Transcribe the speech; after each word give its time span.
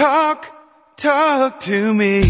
Talk, 0.00 0.48
talk 0.96 1.60
to 1.60 1.92
me. 1.92 2.22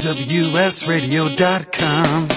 WSRadio.com. 0.00 2.28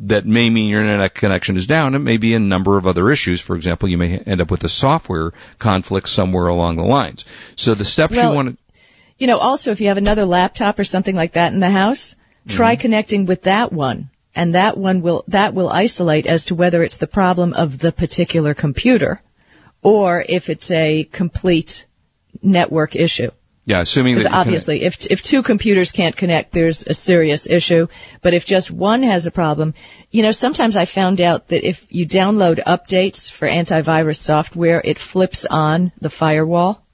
that 0.00 0.26
may 0.26 0.50
mean 0.50 0.68
your 0.68 0.80
internet 0.80 1.14
connection 1.14 1.56
is 1.56 1.66
down. 1.66 1.94
It 1.94 2.00
may 2.00 2.16
be 2.16 2.34
a 2.34 2.40
number 2.40 2.76
of 2.76 2.86
other 2.86 3.10
issues. 3.10 3.40
For 3.40 3.56
example, 3.56 3.88
you 3.88 3.98
may 3.98 4.18
end 4.18 4.40
up 4.40 4.50
with 4.50 4.64
a 4.64 4.68
software 4.68 5.32
conflict 5.58 6.08
somewhere 6.08 6.48
along 6.48 6.76
the 6.76 6.84
lines. 6.84 7.24
So 7.56 7.74
the 7.74 7.84
steps 7.84 8.14
Well, 8.14 8.30
you 8.30 8.36
want 8.36 8.48
to 8.50 8.56
You 9.18 9.26
know, 9.26 9.38
also 9.38 9.70
if 9.70 9.80
you 9.80 9.88
have 9.88 9.96
another 9.96 10.24
laptop 10.24 10.78
or 10.78 10.84
something 10.84 11.14
like 11.14 11.32
that 11.32 11.52
in 11.52 11.60
the 11.60 11.70
house, 11.70 12.16
try 12.48 12.74
mm-hmm. 12.74 12.80
connecting 12.80 13.26
with 13.26 13.42
that 13.42 13.72
one. 13.72 14.10
And 14.34 14.56
that 14.56 14.76
one 14.76 15.00
will, 15.00 15.24
that 15.28 15.54
will 15.54 15.68
isolate 15.68 16.26
as 16.26 16.46
to 16.46 16.56
whether 16.56 16.82
it's 16.82 16.96
the 16.96 17.06
problem 17.06 17.52
of 17.52 17.78
the 17.78 17.92
particular 17.92 18.52
computer 18.52 19.22
or 19.80 20.24
if 20.28 20.50
it's 20.50 20.72
a 20.72 21.04
complete 21.04 21.86
network 22.42 22.96
issue. 22.96 23.30
Yeah, 23.66 23.80
assuming 23.80 24.16
that 24.16 24.24
connect- 24.24 24.36
obviously, 24.36 24.82
if 24.82 25.06
if 25.10 25.22
two 25.22 25.42
computers 25.42 25.90
can't 25.90 26.14
connect, 26.14 26.52
there's 26.52 26.86
a 26.86 26.92
serious 26.92 27.48
issue. 27.48 27.86
But 28.20 28.34
if 28.34 28.44
just 28.44 28.70
one 28.70 29.02
has 29.02 29.26
a 29.26 29.30
problem, 29.30 29.74
you 30.10 30.22
know, 30.22 30.32
sometimes 30.32 30.76
I 30.76 30.84
found 30.84 31.20
out 31.20 31.48
that 31.48 31.66
if 31.66 31.86
you 31.90 32.06
download 32.06 32.62
updates 32.62 33.32
for 33.32 33.48
antivirus 33.48 34.16
software, 34.16 34.82
it 34.84 34.98
flips 34.98 35.46
on 35.46 35.92
the 36.00 36.10
firewall, 36.10 36.84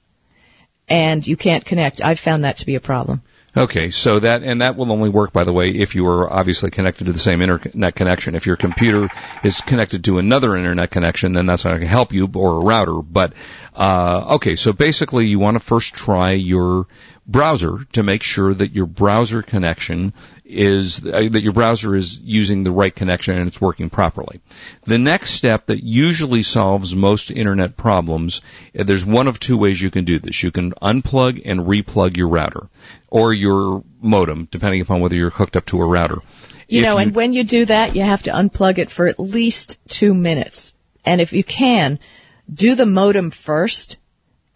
and 0.87 1.27
you 1.27 1.35
can't 1.35 1.65
connect. 1.65 2.01
I've 2.01 2.19
found 2.19 2.45
that 2.45 2.57
to 2.57 2.65
be 2.65 2.75
a 2.75 2.79
problem. 2.79 3.21
Okay, 3.55 3.89
so 3.89 4.19
that 4.19 4.43
and 4.43 4.61
that 4.61 4.77
will 4.77 4.93
only 4.93 5.09
work, 5.09 5.33
by 5.33 5.43
the 5.43 5.51
way, 5.51 5.71
if 5.71 5.93
you 5.95 6.07
are 6.07 6.31
obviously 6.31 6.71
connected 6.71 7.07
to 7.07 7.11
the 7.11 7.19
same 7.19 7.41
internet 7.41 7.95
connection. 7.95 8.33
If 8.33 8.45
your 8.45 8.55
computer 8.55 9.09
is 9.43 9.59
connected 9.59 10.05
to 10.05 10.19
another 10.19 10.55
internet 10.55 10.89
connection, 10.89 11.33
then 11.33 11.47
that's 11.47 11.65
not 11.65 11.71
going 11.71 11.81
to 11.81 11.87
help 11.87 12.13
you 12.13 12.29
or 12.33 12.57
a 12.57 12.59
router. 12.63 13.01
But 13.01 13.33
uh, 13.75 14.35
okay, 14.35 14.55
so 14.55 14.71
basically, 14.71 15.27
you 15.27 15.39
want 15.39 15.55
to 15.55 15.59
first 15.59 15.93
try 15.93 16.31
your 16.31 16.87
browser 17.25 17.79
to 17.93 18.03
make 18.03 18.23
sure 18.23 18.53
that 18.53 18.71
your 18.71 18.85
browser 18.85 19.41
connection 19.41 20.13
is 20.45 21.05
uh, 21.05 21.27
that 21.31 21.41
your 21.41 21.53
browser 21.53 21.95
is 21.95 22.19
using 22.19 22.63
the 22.63 22.71
right 22.71 22.93
connection 22.93 23.37
and 23.37 23.47
it's 23.47 23.61
working 23.61 23.89
properly. 23.89 24.41
The 24.83 24.97
next 24.97 25.31
step 25.31 25.67
that 25.67 25.83
usually 25.83 26.43
solves 26.43 26.95
most 26.95 27.31
internet 27.31 27.77
problems, 27.77 28.41
uh, 28.77 28.83
there's 28.83 29.05
one 29.05 29.27
of 29.27 29.39
two 29.39 29.57
ways 29.57 29.81
you 29.81 29.91
can 29.91 30.03
do 30.03 30.19
this. 30.19 30.43
You 30.43 30.51
can 30.51 30.71
unplug 30.73 31.41
and 31.45 31.61
replug 31.61 32.17
your 32.17 32.27
router 32.27 32.67
or 33.07 33.33
your 33.33 33.83
modem, 34.01 34.47
depending 34.51 34.81
upon 34.81 34.99
whether 34.99 35.15
you're 35.15 35.29
hooked 35.29 35.55
up 35.55 35.65
to 35.67 35.81
a 35.81 35.85
router. 35.85 36.17
You 36.67 36.79
If 36.79 36.83
know, 36.83 36.97
and 36.97 37.13
when 37.13 37.33
you 37.33 37.43
do 37.43 37.65
that, 37.65 37.95
you 37.95 38.03
have 38.03 38.23
to 38.23 38.31
unplug 38.31 38.77
it 38.77 38.89
for 38.89 39.07
at 39.07 39.19
least 39.19 39.77
two 39.87 40.13
minutes. 40.13 40.73
And 41.05 41.21
if 41.21 41.33
you 41.33 41.43
can, 41.43 41.99
do 42.53 42.75
the 42.75 42.85
modem 42.85 43.31
first 43.31 43.97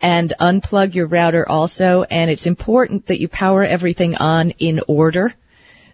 and 0.01 0.33
unplug 0.39 0.93
your 0.93 1.07
router 1.07 1.47
also. 1.47 2.03
And 2.03 2.29
it's 2.29 2.45
important 2.45 3.07
that 3.07 3.19
you 3.19 3.27
power 3.27 3.63
everything 3.63 4.15
on 4.15 4.51
in 4.51 4.81
order. 4.87 5.33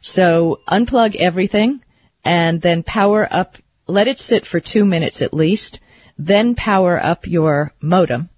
So 0.01 0.59
unplug 0.67 1.15
everything 1.15 1.81
and 2.23 2.61
then 2.61 2.83
power 2.83 3.27
up, 3.29 3.57
let 3.87 4.07
it 4.07 4.19
sit 4.19 4.45
for 4.45 4.59
two 4.59 4.85
minutes 4.85 5.21
at 5.21 5.33
least, 5.33 5.79
then 6.17 6.55
power 6.55 6.99
up 7.01 7.27
your 7.27 7.73
modem. 7.81 8.29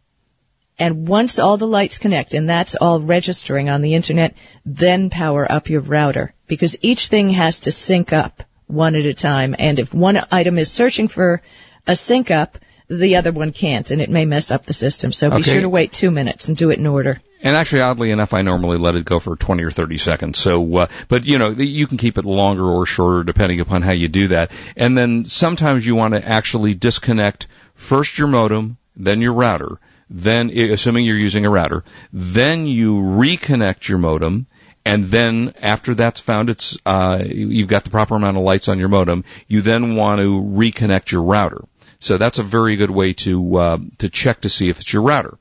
And 0.80 1.08
once 1.08 1.38
all 1.38 1.58
the 1.58 1.68
lights 1.68 2.00
connect, 2.00 2.34
and 2.34 2.50
that's 2.50 2.76
all 2.76 3.00
registering 3.00 3.70
on 3.70 3.82
the 3.82 3.94
internet, 3.94 4.36
then 4.66 5.10
power 5.10 5.50
up 5.50 5.70
your 5.70 5.82
router. 5.82 6.34
Because 6.48 6.76
each 6.82 7.08
thing 7.08 7.30
has 7.30 7.62
to 7.62 7.72
sync 7.72 8.12
up 8.12 8.44
one 8.66 8.96
at 8.96 9.06
a 9.06 9.14
time. 9.14 9.56
And 9.58 9.78
if 9.78 9.94
one 9.94 10.20
item 10.32 10.58
is 10.58 10.72
searching 10.72 11.08
for 11.08 11.42
a 11.86 11.96
sync 11.96 12.32
up, 12.32 12.58
the 12.90 13.16
other 13.16 13.32
one 13.32 13.52
can't, 13.52 13.90
and 13.92 14.02
it 14.02 14.10
may 14.10 14.26
mess 14.26 14.52
up 14.52 14.66
the 14.66 14.74
system. 14.74 15.12
So 15.12 15.30
be 15.30 15.38
Okay. 15.38 15.54
sure 15.54 15.62
to 15.62 15.70
wait 15.70 15.92
two 15.92 16.12
minutes 16.12 16.48
and 16.48 16.58
do 16.58 16.70
it 16.70 16.80
in 16.80 16.88
order. 16.88 17.22
And 17.42 17.56
actually, 17.56 17.82
oddly 17.82 18.12
enough, 18.12 18.34
I 18.34 18.42
normally 18.42 18.78
let 18.78 18.96
it 18.96 19.04
go 19.04 19.20
for 19.20 19.36
20 19.36 19.64
or 19.64 19.72
30 19.72 19.98
seconds. 19.98 20.40
So, 20.40 20.78
uh, 20.78 20.88
but 21.10 21.26
you 21.26 21.38
know, 21.38 21.50
you 21.50 21.88
can 21.88 21.98
keep 21.98 22.18
it 22.18 22.24
longer 22.26 22.64
or 22.66 22.86
shorter 22.86 23.24
depending 23.24 23.60
upon 23.60 23.82
how 23.82 23.92
you 23.92 24.08
do 24.08 24.30
that. 24.30 24.52
And 24.78 24.98
then 24.98 25.26
sometimes 25.26 25.86
you 25.86 25.96
want 25.96 26.14
to 26.14 26.26
actually 26.26 26.74
disconnect 26.74 27.48
first 27.76 28.18
your 28.18 28.30
modem, 28.30 28.78
then 28.96 29.20
your 29.22 29.34
router, 29.34 29.78
then, 30.10 30.52
assuming 30.52 31.06
you're 31.06 31.18
using 31.18 31.46
a 31.46 31.50
router, 31.50 31.84
then 32.12 32.68
you 32.68 32.96
reconnect 32.96 33.88
your 33.88 33.98
modem, 33.98 34.46
and 34.86 35.06
then 35.06 35.54
after 35.62 35.96
that's 35.96 36.20
found 36.20 36.50
it's, 36.50 36.78
uh, 36.86 37.24
you've 37.26 37.68
got 37.70 37.84
the 37.84 37.90
proper 37.90 38.16
amount 38.16 38.38
of 38.38 38.44
lights 38.44 38.68
on 38.68 38.80
your 38.80 38.90
modem, 38.90 39.24
you 39.48 39.62
then 39.62 39.96
want 39.96 40.20
to 40.20 40.42
reconnect 40.42 41.12
your 41.12 41.24
router. 41.24 41.64
So 42.00 42.18
that's 42.18 42.40
a 42.40 42.44
very 42.44 42.76
good 42.76 42.92
way 42.92 43.14
to, 43.14 43.56
uh, 43.56 43.78
to 44.00 44.10
check 44.10 44.42
to 44.42 44.50
see 44.50 44.70
if 44.70 44.82
it's 44.82 44.92
your 44.92 45.04
router. 45.04 45.38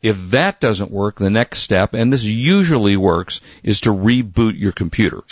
If 0.00 0.30
that 0.30 0.60
doesn't 0.60 0.90
work, 0.90 1.18
the 1.18 1.28
next 1.28 1.58
step, 1.58 1.92
and 1.92 2.12
this 2.12 2.22
usually 2.22 2.96
works, 2.96 3.40
is 3.62 3.82
to 3.82 3.90
reboot 3.90 4.58
your 4.58 4.72
computer. 4.72 5.22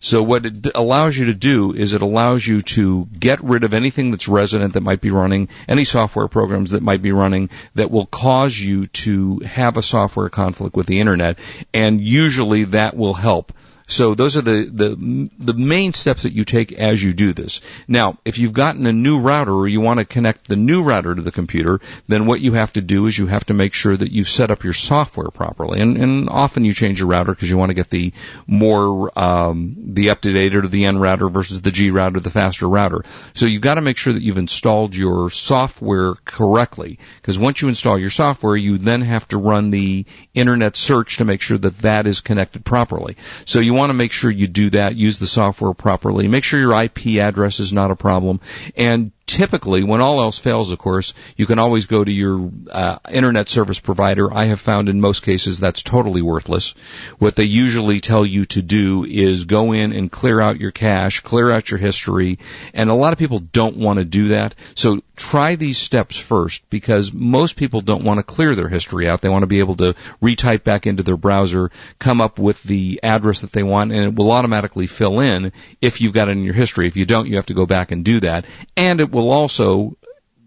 So 0.00 0.22
what 0.22 0.46
it 0.46 0.68
allows 0.76 1.16
you 1.16 1.26
to 1.26 1.34
do 1.34 1.72
is 1.74 1.92
it 1.92 2.02
allows 2.02 2.46
you 2.46 2.62
to 2.62 3.06
get 3.06 3.42
rid 3.42 3.64
of 3.64 3.74
anything 3.74 4.12
that's 4.12 4.28
resident 4.28 4.74
that 4.74 4.82
might 4.82 5.00
be 5.00 5.10
running, 5.10 5.48
any 5.66 5.84
software 5.84 6.28
programs 6.28 6.70
that 6.70 6.82
might 6.82 7.02
be 7.02 7.10
running 7.10 7.50
that 7.74 7.90
will 7.90 8.06
cause 8.06 8.56
you 8.58 8.86
to 8.86 9.40
have 9.40 9.76
a 9.76 9.82
software 9.82 10.28
conflict 10.28 10.76
with 10.76 10.86
the 10.86 11.00
internet, 11.00 11.38
and 11.74 12.00
usually 12.00 12.64
that 12.64 12.96
will 12.96 13.14
help. 13.14 13.52
So 13.88 14.14
those 14.14 14.36
are 14.36 14.42
the, 14.42 14.70
the, 14.70 15.30
the 15.38 15.54
main 15.54 15.94
steps 15.94 16.24
that 16.24 16.34
you 16.34 16.44
take 16.44 16.72
as 16.72 17.02
you 17.02 17.14
do 17.14 17.32
this. 17.32 17.62
Now, 17.88 18.18
if 18.24 18.38
you've 18.38 18.52
gotten 18.52 18.86
a 18.86 18.92
new 18.92 19.18
router 19.18 19.52
or 19.52 19.66
you 19.66 19.80
want 19.80 19.98
to 19.98 20.04
connect 20.04 20.46
the 20.46 20.56
new 20.56 20.82
router 20.82 21.14
to 21.14 21.22
the 21.22 21.32
computer, 21.32 21.80
then 22.06 22.26
what 22.26 22.40
you 22.40 22.52
have 22.52 22.74
to 22.74 22.82
do 22.82 23.06
is 23.06 23.18
you 23.18 23.26
have 23.28 23.46
to 23.46 23.54
make 23.54 23.72
sure 23.72 23.96
that 23.96 24.12
you've 24.12 24.28
set 24.28 24.50
up 24.50 24.62
your 24.62 24.74
software 24.74 25.30
properly. 25.30 25.80
And, 25.80 25.96
and 25.96 26.28
often 26.28 26.66
you 26.66 26.74
change 26.74 27.00
your 27.00 27.08
router 27.08 27.32
because 27.32 27.48
you 27.48 27.56
want 27.56 27.70
to 27.70 27.74
get 27.74 27.88
the 27.88 28.12
more, 28.46 29.18
um, 29.18 29.74
the 29.94 30.10
up 30.10 30.20
to 30.20 30.34
date 30.34 30.54
or 30.54 30.66
the 30.66 30.84
N 30.84 30.98
router 30.98 31.30
versus 31.30 31.62
the 31.62 31.70
G 31.70 31.90
router, 31.90 32.20
the 32.20 32.30
faster 32.30 32.68
router. 32.68 33.04
So 33.34 33.46
you've 33.46 33.62
got 33.62 33.76
to 33.76 33.80
make 33.80 33.96
sure 33.96 34.12
that 34.12 34.22
you've 34.22 34.36
installed 34.36 34.94
your 34.94 35.30
software 35.30 36.14
correctly. 36.26 36.98
Because 37.22 37.38
once 37.38 37.62
you 37.62 37.68
install 37.68 37.98
your 37.98 38.10
software, 38.10 38.54
you 38.54 38.76
then 38.76 39.00
have 39.00 39.26
to 39.28 39.38
run 39.38 39.70
the 39.70 40.04
internet 40.34 40.76
search 40.76 41.16
to 41.16 41.24
make 41.24 41.40
sure 41.40 41.56
that 41.56 41.78
that 41.78 42.06
is 42.06 42.20
connected 42.20 42.66
properly. 42.66 43.16
So 43.46 43.60
you 43.60 43.77
want 43.78 43.90
to 43.90 43.94
make 43.94 44.12
sure 44.12 44.30
you 44.30 44.46
do 44.46 44.70
that. 44.70 44.96
Use 44.96 45.18
the 45.18 45.26
software 45.26 45.72
properly. 45.72 46.28
Make 46.28 46.44
sure 46.44 46.60
your 46.60 46.82
IP 46.82 47.18
address 47.18 47.60
is 47.60 47.72
not 47.72 47.90
a 47.90 47.96
problem. 47.96 48.40
And 48.76 49.12
typically, 49.28 49.84
when 49.84 50.00
all 50.00 50.20
else 50.20 50.38
fails, 50.38 50.72
of 50.72 50.78
course, 50.78 51.14
you 51.36 51.46
can 51.46 51.58
always 51.58 51.86
go 51.86 52.02
to 52.02 52.10
your 52.10 52.50
uh, 52.70 52.98
internet 53.10 53.48
service 53.48 53.78
provider. 53.78 54.32
I 54.32 54.46
have 54.46 54.58
found 54.58 54.88
in 54.88 55.00
most 55.00 55.22
cases 55.22 55.60
that's 55.60 55.82
totally 55.82 56.22
worthless. 56.22 56.74
What 57.18 57.36
they 57.36 57.44
usually 57.44 58.00
tell 58.00 58.24
you 58.24 58.46
to 58.46 58.62
do 58.62 59.04
is 59.04 59.44
go 59.44 59.72
in 59.72 59.92
and 59.92 60.10
clear 60.10 60.40
out 60.40 60.58
your 60.58 60.70
cache, 60.70 61.20
clear 61.20 61.52
out 61.52 61.70
your 61.70 61.78
history, 61.78 62.38
and 62.72 62.90
a 62.90 62.94
lot 62.94 63.12
of 63.12 63.18
people 63.18 63.38
don't 63.38 63.76
want 63.76 63.98
to 63.98 64.04
do 64.04 64.28
that. 64.28 64.54
So 64.74 65.02
try 65.14 65.56
these 65.56 65.78
steps 65.78 66.16
first 66.16 66.68
because 66.70 67.12
most 67.12 67.56
people 67.56 67.82
don't 67.82 68.04
want 68.04 68.18
to 68.18 68.24
clear 68.24 68.54
their 68.54 68.68
history 68.68 69.08
out. 69.08 69.20
They 69.20 69.28
want 69.28 69.42
to 69.42 69.48
be 69.48 69.58
able 69.58 69.76
to 69.76 69.94
retype 70.22 70.64
back 70.64 70.86
into 70.86 71.02
their 71.02 71.16
browser, 71.16 71.70
come 71.98 72.20
up 72.20 72.38
with 72.38 72.62
the 72.62 73.00
address 73.02 73.42
that 73.42 73.52
they 73.52 73.62
want, 73.62 73.92
and 73.92 74.04
it 74.04 74.14
will 74.14 74.32
automatically 74.32 74.86
fill 74.86 75.20
in 75.20 75.52
if 75.82 76.00
you've 76.00 76.14
got 76.14 76.28
it 76.28 76.32
in 76.32 76.44
your 76.44 76.54
history. 76.54 76.86
If 76.86 76.96
you 76.96 77.04
don't, 77.04 77.26
you 77.26 77.36
have 77.36 77.46
to 77.46 77.54
go 77.54 77.66
back 77.66 77.90
and 77.90 78.04
do 78.04 78.20
that. 78.20 78.46
And 78.76 79.00
it 79.00 79.10
will 79.10 79.17
will 79.18 79.30
also 79.30 79.96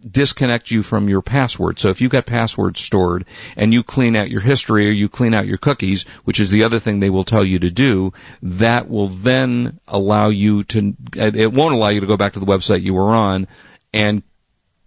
disconnect 0.09 0.71
you 0.71 0.81
from 0.81 1.09
your 1.09 1.21
password. 1.21 1.79
So 1.79 1.89
if 1.89 2.01
you've 2.01 2.11
got 2.11 2.25
passwords 2.25 2.79
stored 2.79 3.25
and 3.55 3.73
you 3.73 3.83
clean 3.83 4.15
out 4.15 4.31
your 4.31 4.41
history 4.41 4.87
or 4.87 4.91
you 4.91 5.09
clean 5.09 5.33
out 5.33 5.45
your 5.45 5.57
cookies, 5.57 6.07
which 6.23 6.39
is 6.39 6.49
the 6.49 6.63
other 6.63 6.79
thing 6.79 6.99
they 6.99 7.09
will 7.09 7.23
tell 7.23 7.45
you 7.45 7.59
to 7.59 7.69
do, 7.69 8.13
that 8.41 8.89
will 8.89 9.09
then 9.09 9.79
allow 9.87 10.29
you 10.29 10.63
to, 10.63 10.95
it 11.15 11.53
won't 11.53 11.75
allow 11.75 11.89
you 11.89 11.99
to 11.99 12.07
go 12.07 12.17
back 12.17 12.33
to 12.33 12.39
the 12.39 12.45
website 12.45 12.81
you 12.81 12.93
were 12.93 13.11
on 13.11 13.47
and 13.93 14.23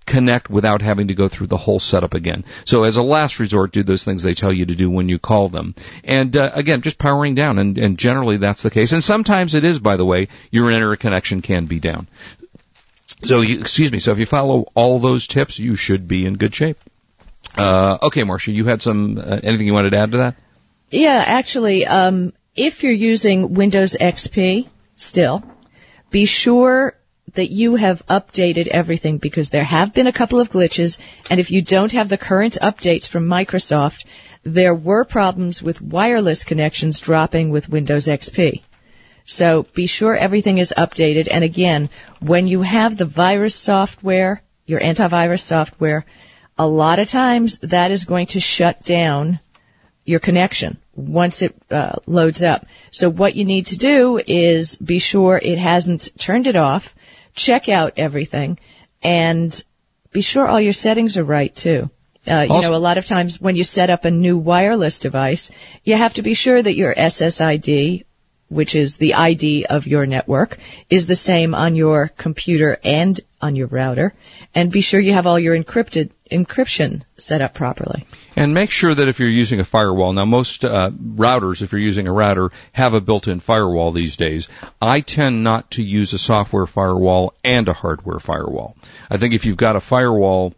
connect 0.06 0.50
without 0.50 0.82
having 0.82 1.08
to 1.08 1.14
go 1.14 1.28
through 1.28 1.46
the 1.46 1.56
whole 1.56 1.80
setup 1.80 2.14
again. 2.14 2.44
So 2.64 2.84
as 2.84 2.96
a 2.96 3.02
last 3.02 3.40
resort, 3.40 3.72
do 3.72 3.82
those 3.82 4.04
things 4.04 4.22
they 4.22 4.34
tell 4.34 4.52
you 4.52 4.66
to 4.66 4.74
do 4.74 4.90
when 4.90 5.08
you 5.08 5.18
call 5.18 5.48
them. 5.48 5.74
And 6.02 6.36
uh, 6.36 6.50
again, 6.54 6.82
just 6.82 6.98
powering 6.98 7.34
down, 7.34 7.58
and, 7.58 7.78
and 7.78 7.98
generally 7.98 8.36
that's 8.36 8.62
the 8.62 8.70
case. 8.70 8.92
And 8.92 9.02
sometimes 9.02 9.54
it 9.54 9.64
is, 9.64 9.78
by 9.78 9.96
the 9.96 10.04
way, 10.04 10.28
your 10.50 10.70
internet 10.70 11.00
connection 11.00 11.40
can 11.40 11.66
be 11.66 11.78
down. 11.78 12.08
So, 13.24 13.40
you, 13.40 13.60
excuse 13.60 13.90
me. 13.90 13.98
So, 13.98 14.12
if 14.12 14.18
you 14.18 14.26
follow 14.26 14.66
all 14.74 14.98
those 14.98 15.26
tips, 15.26 15.58
you 15.58 15.76
should 15.76 16.06
be 16.08 16.26
in 16.26 16.36
good 16.36 16.54
shape. 16.54 16.78
Uh, 17.56 17.98
okay, 18.02 18.22
Marsha, 18.22 18.52
you 18.52 18.64
had 18.64 18.82
some 18.82 19.18
uh, 19.18 19.40
anything 19.42 19.66
you 19.66 19.74
wanted 19.74 19.90
to 19.90 19.98
add 19.98 20.12
to 20.12 20.18
that? 20.18 20.36
Yeah, 20.90 21.22
actually, 21.26 21.86
um, 21.86 22.32
if 22.56 22.82
you're 22.82 22.92
using 22.92 23.54
Windows 23.54 23.96
XP 24.00 24.68
still, 24.96 25.42
be 26.10 26.24
sure 26.24 26.94
that 27.34 27.50
you 27.50 27.74
have 27.74 28.06
updated 28.06 28.68
everything 28.68 29.18
because 29.18 29.50
there 29.50 29.64
have 29.64 29.92
been 29.92 30.06
a 30.06 30.12
couple 30.12 30.40
of 30.40 30.50
glitches, 30.50 30.98
and 31.30 31.40
if 31.40 31.50
you 31.50 31.62
don't 31.62 31.92
have 31.92 32.08
the 32.08 32.18
current 32.18 32.58
updates 32.60 33.08
from 33.08 33.24
Microsoft, 33.26 34.04
there 34.42 34.74
were 34.74 35.04
problems 35.04 35.62
with 35.62 35.82
wireless 35.82 36.44
connections 36.44 37.00
dropping 37.00 37.50
with 37.50 37.68
Windows 37.68 38.06
XP. 38.06 38.62
So 39.24 39.64
be 39.74 39.86
sure 39.86 40.14
everything 40.16 40.58
is 40.58 40.74
updated. 40.76 41.28
And 41.30 41.44
again, 41.44 41.88
when 42.20 42.46
you 42.46 42.62
have 42.62 42.96
the 42.96 43.06
virus 43.06 43.54
software, 43.54 44.42
your 44.66 44.80
antivirus 44.80 45.40
software, 45.40 46.04
a 46.58 46.66
lot 46.66 46.98
of 46.98 47.08
times 47.08 47.58
that 47.58 47.90
is 47.90 48.04
going 48.04 48.26
to 48.28 48.40
shut 48.40 48.84
down 48.84 49.40
your 50.04 50.20
connection 50.20 50.76
once 50.94 51.42
it 51.42 51.54
uh, 51.70 51.96
loads 52.06 52.42
up. 52.42 52.66
So 52.90 53.08
what 53.08 53.34
you 53.34 53.44
need 53.44 53.66
to 53.68 53.78
do 53.78 54.20
is 54.24 54.76
be 54.76 54.98
sure 54.98 55.40
it 55.42 55.58
hasn't 55.58 56.08
turned 56.18 56.46
it 56.46 56.56
off, 56.56 56.94
check 57.34 57.68
out 57.68 57.94
everything, 57.96 58.58
and 59.02 59.64
be 60.12 60.20
sure 60.20 60.46
all 60.46 60.60
your 60.60 60.72
settings 60.72 61.16
are 61.16 61.24
right 61.24 61.54
too. 61.54 61.90
Uh, 62.26 62.46
you 62.48 62.60
know, 62.62 62.74
a 62.74 62.76
lot 62.76 62.96
of 62.96 63.04
times 63.04 63.40
when 63.40 63.56
you 63.56 63.64
set 63.64 63.90
up 63.90 64.04
a 64.04 64.10
new 64.10 64.38
wireless 64.38 64.98
device, 64.98 65.50
you 65.82 65.94
have 65.94 66.14
to 66.14 66.22
be 66.22 66.32
sure 66.32 66.62
that 66.62 66.74
your 66.74 66.94
SSID 66.94 68.04
which 68.54 68.74
is 68.76 68.96
the 68.96 69.14
ID 69.14 69.66
of 69.66 69.86
your 69.86 70.06
network, 70.06 70.58
is 70.88 71.06
the 71.06 71.14
same 71.14 71.54
on 71.54 71.74
your 71.74 72.08
computer 72.16 72.78
and 72.84 73.20
on 73.42 73.56
your 73.56 73.66
router. 73.66 74.14
And 74.54 74.70
be 74.70 74.80
sure 74.80 75.00
you 75.00 75.12
have 75.12 75.26
all 75.26 75.38
your 75.38 75.56
encrypted 75.56 76.10
encryption 76.30 77.02
set 77.16 77.42
up 77.42 77.54
properly. 77.54 78.06
And 78.36 78.54
make 78.54 78.70
sure 78.70 78.94
that 78.94 79.08
if 79.08 79.18
you're 79.18 79.28
using 79.28 79.60
a 79.60 79.64
firewall, 79.64 80.12
now 80.12 80.24
most 80.24 80.64
uh, 80.64 80.90
routers, 80.90 81.62
if 81.62 81.72
you're 81.72 81.80
using 81.80 82.08
a 82.08 82.12
router, 82.12 82.50
have 82.72 82.94
a 82.94 83.00
built-in 83.00 83.40
firewall 83.40 83.92
these 83.92 84.16
days. 84.16 84.48
I 84.80 85.00
tend 85.00 85.44
not 85.44 85.72
to 85.72 85.82
use 85.82 86.12
a 86.12 86.18
software 86.18 86.66
firewall 86.66 87.34
and 87.44 87.68
a 87.68 87.72
hardware 87.72 88.20
firewall. 88.20 88.76
I 89.10 89.18
think 89.18 89.34
if 89.34 89.44
you've 89.44 89.56
got 89.56 89.76
a 89.76 89.80
firewall 89.80 90.54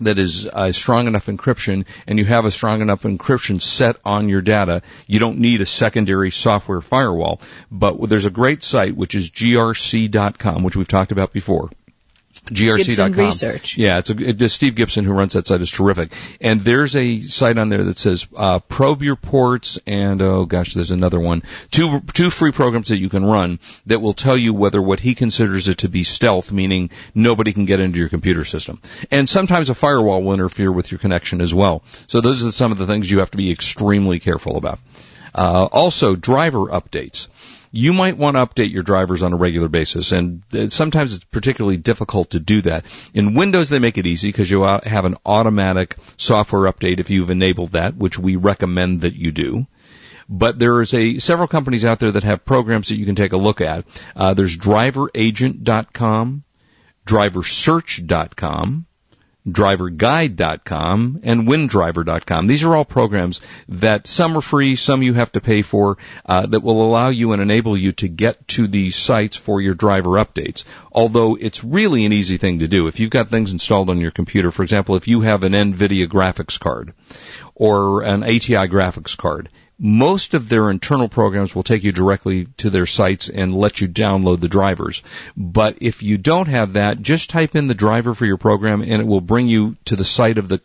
that 0.00 0.18
is 0.18 0.48
strong 0.72 1.06
enough 1.06 1.26
encryption 1.26 1.86
and 2.06 2.18
you 2.18 2.24
have 2.24 2.44
a 2.44 2.50
strong 2.50 2.80
enough 2.80 3.02
encryption 3.02 3.60
set 3.60 3.96
on 4.04 4.28
your 4.28 4.40
data, 4.40 4.82
you 5.06 5.18
don't 5.18 5.38
need 5.38 5.60
a 5.60 5.66
secondary 5.66 6.30
software 6.30 6.80
firewall. 6.80 7.40
But 7.70 8.08
there's 8.08 8.26
a 8.26 8.30
great 8.30 8.64
site 8.64 8.96
which 8.96 9.14
is 9.14 9.30
grc.com, 9.30 10.62
which 10.62 10.76
we've 10.76 10.88
talked 10.88 11.12
about 11.12 11.32
before 11.32 11.70
grc.com. 12.46 13.12
Research. 13.12 13.76
Yeah, 13.76 13.98
it's, 13.98 14.10
a, 14.10 14.16
it's 14.18 14.54
Steve 14.54 14.74
Gibson 14.74 15.04
who 15.04 15.12
runs 15.12 15.34
that 15.34 15.46
site 15.46 15.60
is 15.60 15.70
terrific. 15.70 16.12
And 16.40 16.60
there's 16.60 16.96
a 16.96 17.20
site 17.20 17.58
on 17.58 17.68
there 17.68 17.84
that 17.84 17.98
says 17.98 18.26
uh, 18.36 18.58
probe 18.60 19.02
your 19.02 19.16
ports 19.16 19.78
and 19.86 20.20
oh 20.22 20.44
gosh, 20.44 20.74
there's 20.74 20.90
another 20.90 21.20
one. 21.20 21.42
Two 21.70 22.00
two 22.12 22.30
free 22.30 22.52
programs 22.52 22.88
that 22.88 22.98
you 22.98 23.08
can 23.08 23.24
run 23.24 23.58
that 23.86 24.00
will 24.00 24.14
tell 24.14 24.36
you 24.36 24.54
whether 24.54 24.80
what 24.80 25.00
he 25.00 25.14
considers 25.14 25.68
it 25.68 25.78
to 25.78 25.88
be 25.88 26.04
stealth, 26.04 26.52
meaning 26.52 26.90
nobody 27.14 27.52
can 27.52 27.64
get 27.64 27.80
into 27.80 27.98
your 27.98 28.08
computer 28.08 28.44
system. 28.44 28.80
And 29.10 29.28
sometimes 29.28 29.70
a 29.70 29.74
firewall 29.74 30.22
will 30.22 30.34
interfere 30.34 30.72
with 30.72 30.90
your 30.90 30.98
connection 30.98 31.40
as 31.40 31.54
well. 31.54 31.82
So 32.06 32.20
those 32.20 32.44
are 32.44 32.52
some 32.52 32.72
of 32.72 32.78
the 32.78 32.86
things 32.86 33.10
you 33.10 33.20
have 33.20 33.30
to 33.32 33.38
be 33.38 33.50
extremely 33.50 34.20
careful 34.20 34.56
about. 34.56 34.78
Uh, 35.34 35.68
also, 35.70 36.16
driver 36.16 36.66
updates 36.66 37.28
you 37.70 37.92
might 37.92 38.16
want 38.16 38.36
to 38.36 38.46
update 38.46 38.72
your 38.72 38.82
drivers 38.82 39.22
on 39.22 39.32
a 39.32 39.36
regular 39.36 39.68
basis, 39.68 40.12
and 40.12 40.42
sometimes 40.68 41.14
it's 41.14 41.24
particularly 41.24 41.76
difficult 41.76 42.30
to 42.30 42.40
do 42.40 42.62
that. 42.62 42.86
In 43.14 43.34
Windows, 43.34 43.68
they 43.68 43.78
make 43.78 43.98
it 43.98 44.06
easy 44.06 44.28
because 44.28 44.50
you 44.50 44.62
have 44.62 45.04
an 45.04 45.16
automatic 45.24 45.96
software 46.16 46.70
update 46.72 47.00
if 47.00 47.10
you've 47.10 47.30
enabled 47.30 47.72
that, 47.72 47.96
which 47.96 48.18
we 48.18 48.36
recommend 48.36 49.02
that 49.02 49.14
you 49.14 49.32
do 49.32 49.66
but 50.28 50.58
there's 50.58 50.92
a 50.92 51.18
several 51.18 51.48
companies 51.48 51.84
out 51.84 51.98
there 52.00 52.12
that 52.12 52.24
have 52.24 52.44
programs 52.44 52.88
that 52.88 52.96
you 52.96 53.06
can 53.06 53.14
take 53.14 53.32
a 53.32 53.38
look 53.38 53.60
at. 53.60 53.86
Uh, 54.14 54.34
there's 54.34 54.58
driveragent.com, 54.58 56.44
driversearch.com, 57.06 58.86
driverguide.com 59.52 61.20
and 61.22 61.46
windriver.com. 61.46 62.46
These 62.46 62.64
are 62.64 62.76
all 62.76 62.84
programs 62.84 63.40
that 63.68 64.06
some 64.06 64.36
are 64.36 64.42
free, 64.42 64.76
some 64.76 65.02
you 65.02 65.14
have 65.14 65.32
to 65.32 65.40
pay 65.40 65.62
for, 65.62 65.98
uh, 66.26 66.46
that 66.46 66.60
will 66.60 66.82
allow 66.82 67.08
you 67.08 67.32
and 67.32 67.42
enable 67.42 67.76
you 67.76 67.92
to 67.92 68.08
get 68.08 68.46
to 68.48 68.66
these 68.66 68.96
sites 68.96 69.36
for 69.36 69.60
your 69.60 69.74
driver 69.74 70.10
updates. 70.10 70.64
Although 70.92 71.36
it's 71.36 71.64
really 71.64 72.04
an 72.04 72.12
easy 72.12 72.36
thing 72.36 72.60
to 72.60 72.68
do. 72.68 72.88
If 72.88 73.00
you've 73.00 73.10
got 73.10 73.28
things 73.28 73.52
installed 73.52 73.90
on 73.90 74.00
your 74.00 74.10
computer, 74.10 74.50
for 74.50 74.62
example, 74.62 74.96
if 74.96 75.08
you 75.08 75.20
have 75.22 75.42
an 75.42 75.52
NVIDIA 75.52 76.06
graphics 76.06 76.58
card 76.58 76.92
or 77.54 78.02
an 78.02 78.22
ATI 78.22 78.68
graphics 78.68 79.16
card, 79.16 79.48
most 79.78 80.34
of 80.34 80.48
their 80.48 80.70
internal 80.70 81.08
programs 81.08 81.54
will 81.54 81.62
take 81.62 81.84
you 81.84 81.92
directly 81.92 82.46
to 82.56 82.70
their 82.70 82.86
sites 82.86 83.28
and 83.28 83.54
let 83.54 83.80
you 83.80 83.88
download 83.88 84.40
the 84.40 84.48
drivers. 84.48 85.02
But 85.36 85.78
if 85.80 86.02
you 86.02 86.18
don't 86.18 86.48
have 86.48 86.72
that, 86.72 87.00
just 87.00 87.30
type 87.30 87.54
in 87.54 87.68
the 87.68 87.74
driver 87.74 88.14
for 88.14 88.26
your 88.26 88.38
program 88.38 88.82
and 88.82 89.00
it 89.00 89.06
will 89.06 89.20
bring 89.20 89.46
you 89.46 89.76
to 89.86 89.96
the 89.96 90.04
site 90.04 90.38
of 90.38 90.48
the 90.48 90.60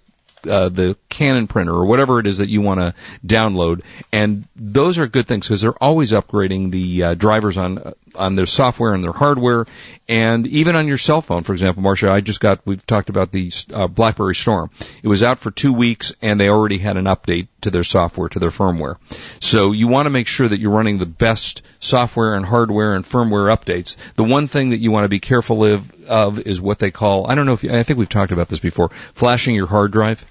uh, 0.48 0.70
the 0.70 0.98
Canon 1.10 1.48
printer 1.48 1.74
or 1.74 1.86
whatever 1.86 2.20
it 2.20 2.28
is 2.28 2.40
that 2.40 2.50
you 2.50 2.62
want 2.62 2.80
to 2.80 2.94
download, 3.26 3.82
and 4.12 4.46
those 4.56 4.98
are 5.00 5.08
good 5.08 5.28
things 5.28 5.48
because 5.48 5.62
they're 5.62 5.84
always 5.84 6.12
upgrading 6.12 6.72
the 6.72 7.04
uh, 7.04 7.14
drivers 7.14 7.58
on 7.58 7.94
on 8.16 8.36
their 8.36 8.46
software 8.46 8.94
and 8.94 9.04
their 9.04 9.12
hardware, 9.12 9.66
and 10.08 10.46
even 10.48 10.76
on 10.76 10.88
your 10.88 10.98
cell 10.98 11.22
phone. 11.22 11.44
For 11.44 11.54
example, 11.54 11.84
Marsha, 11.84 12.10
I 12.10 12.22
just 12.22 12.40
got 12.40 12.62
we've 12.66 12.86
talked 12.86 13.10
about 13.10 13.32
the 13.32 13.52
uh, 13.74 13.88
BlackBerry 13.88 14.36
Storm. 14.36 14.70
It 15.02 15.08
was 15.08 15.24
out 15.24 15.40
for 15.40 15.52
two 15.52 15.74
weeks, 15.74 16.14
and 16.22 16.40
they 16.40 16.50
already 16.50 16.78
had 16.78 16.98
an 16.98 17.06
update 17.06 17.48
to 17.62 17.72
their 17.72 17.84
software 17.84 18.30
to 18.30 18.40
their 18.40 18.50
firmware. 18.50 18.98
So 19.42 19.72
you 19.72 19.88
want 19.88 20.06
to 20.06 20.12
make 20.12 20.28
sure 20.28 20.48
that 20.48 20.60
you're 20.60 20.72
running 20.72 20.98
the 20.98 21.06
best 21.06 21.64
software 21.80 22.36
and 22.36 22.46
hardware 22.46 22.96
and 22.96 23.06
firmware 23.06 23.56
updates. 23.56 23.96
The 24.16 24.24
one 24.24 24.48
thing 24.48 24.72
that 24.72 24.78
you 24.78 24.92
want 24.92 25.06
to 25.06 25.10
be 25.10 25.20
careful 25.20 25.64
of, 25.66 26.06
of 26.06 26.40
is 26.40 26.62
what 26.62 26.80
they 26.80 26.92
call 26.92 27.28
I 27.28 27.36
don't 27.36 27.46
know 27.46 27.54
if 27.54 27.64
you, 27.64 27.74
I 27.74 27.84
think 27.84 28.00
we've 28.00 28.10
talked 28.10 28.32
about 28.32 28.50
this 28.50 28.60
before 28.60 28.90
flashing 28.90 29.56
your 29.56 29.68
hard 29.68 29.92
drive. 29.92 30.26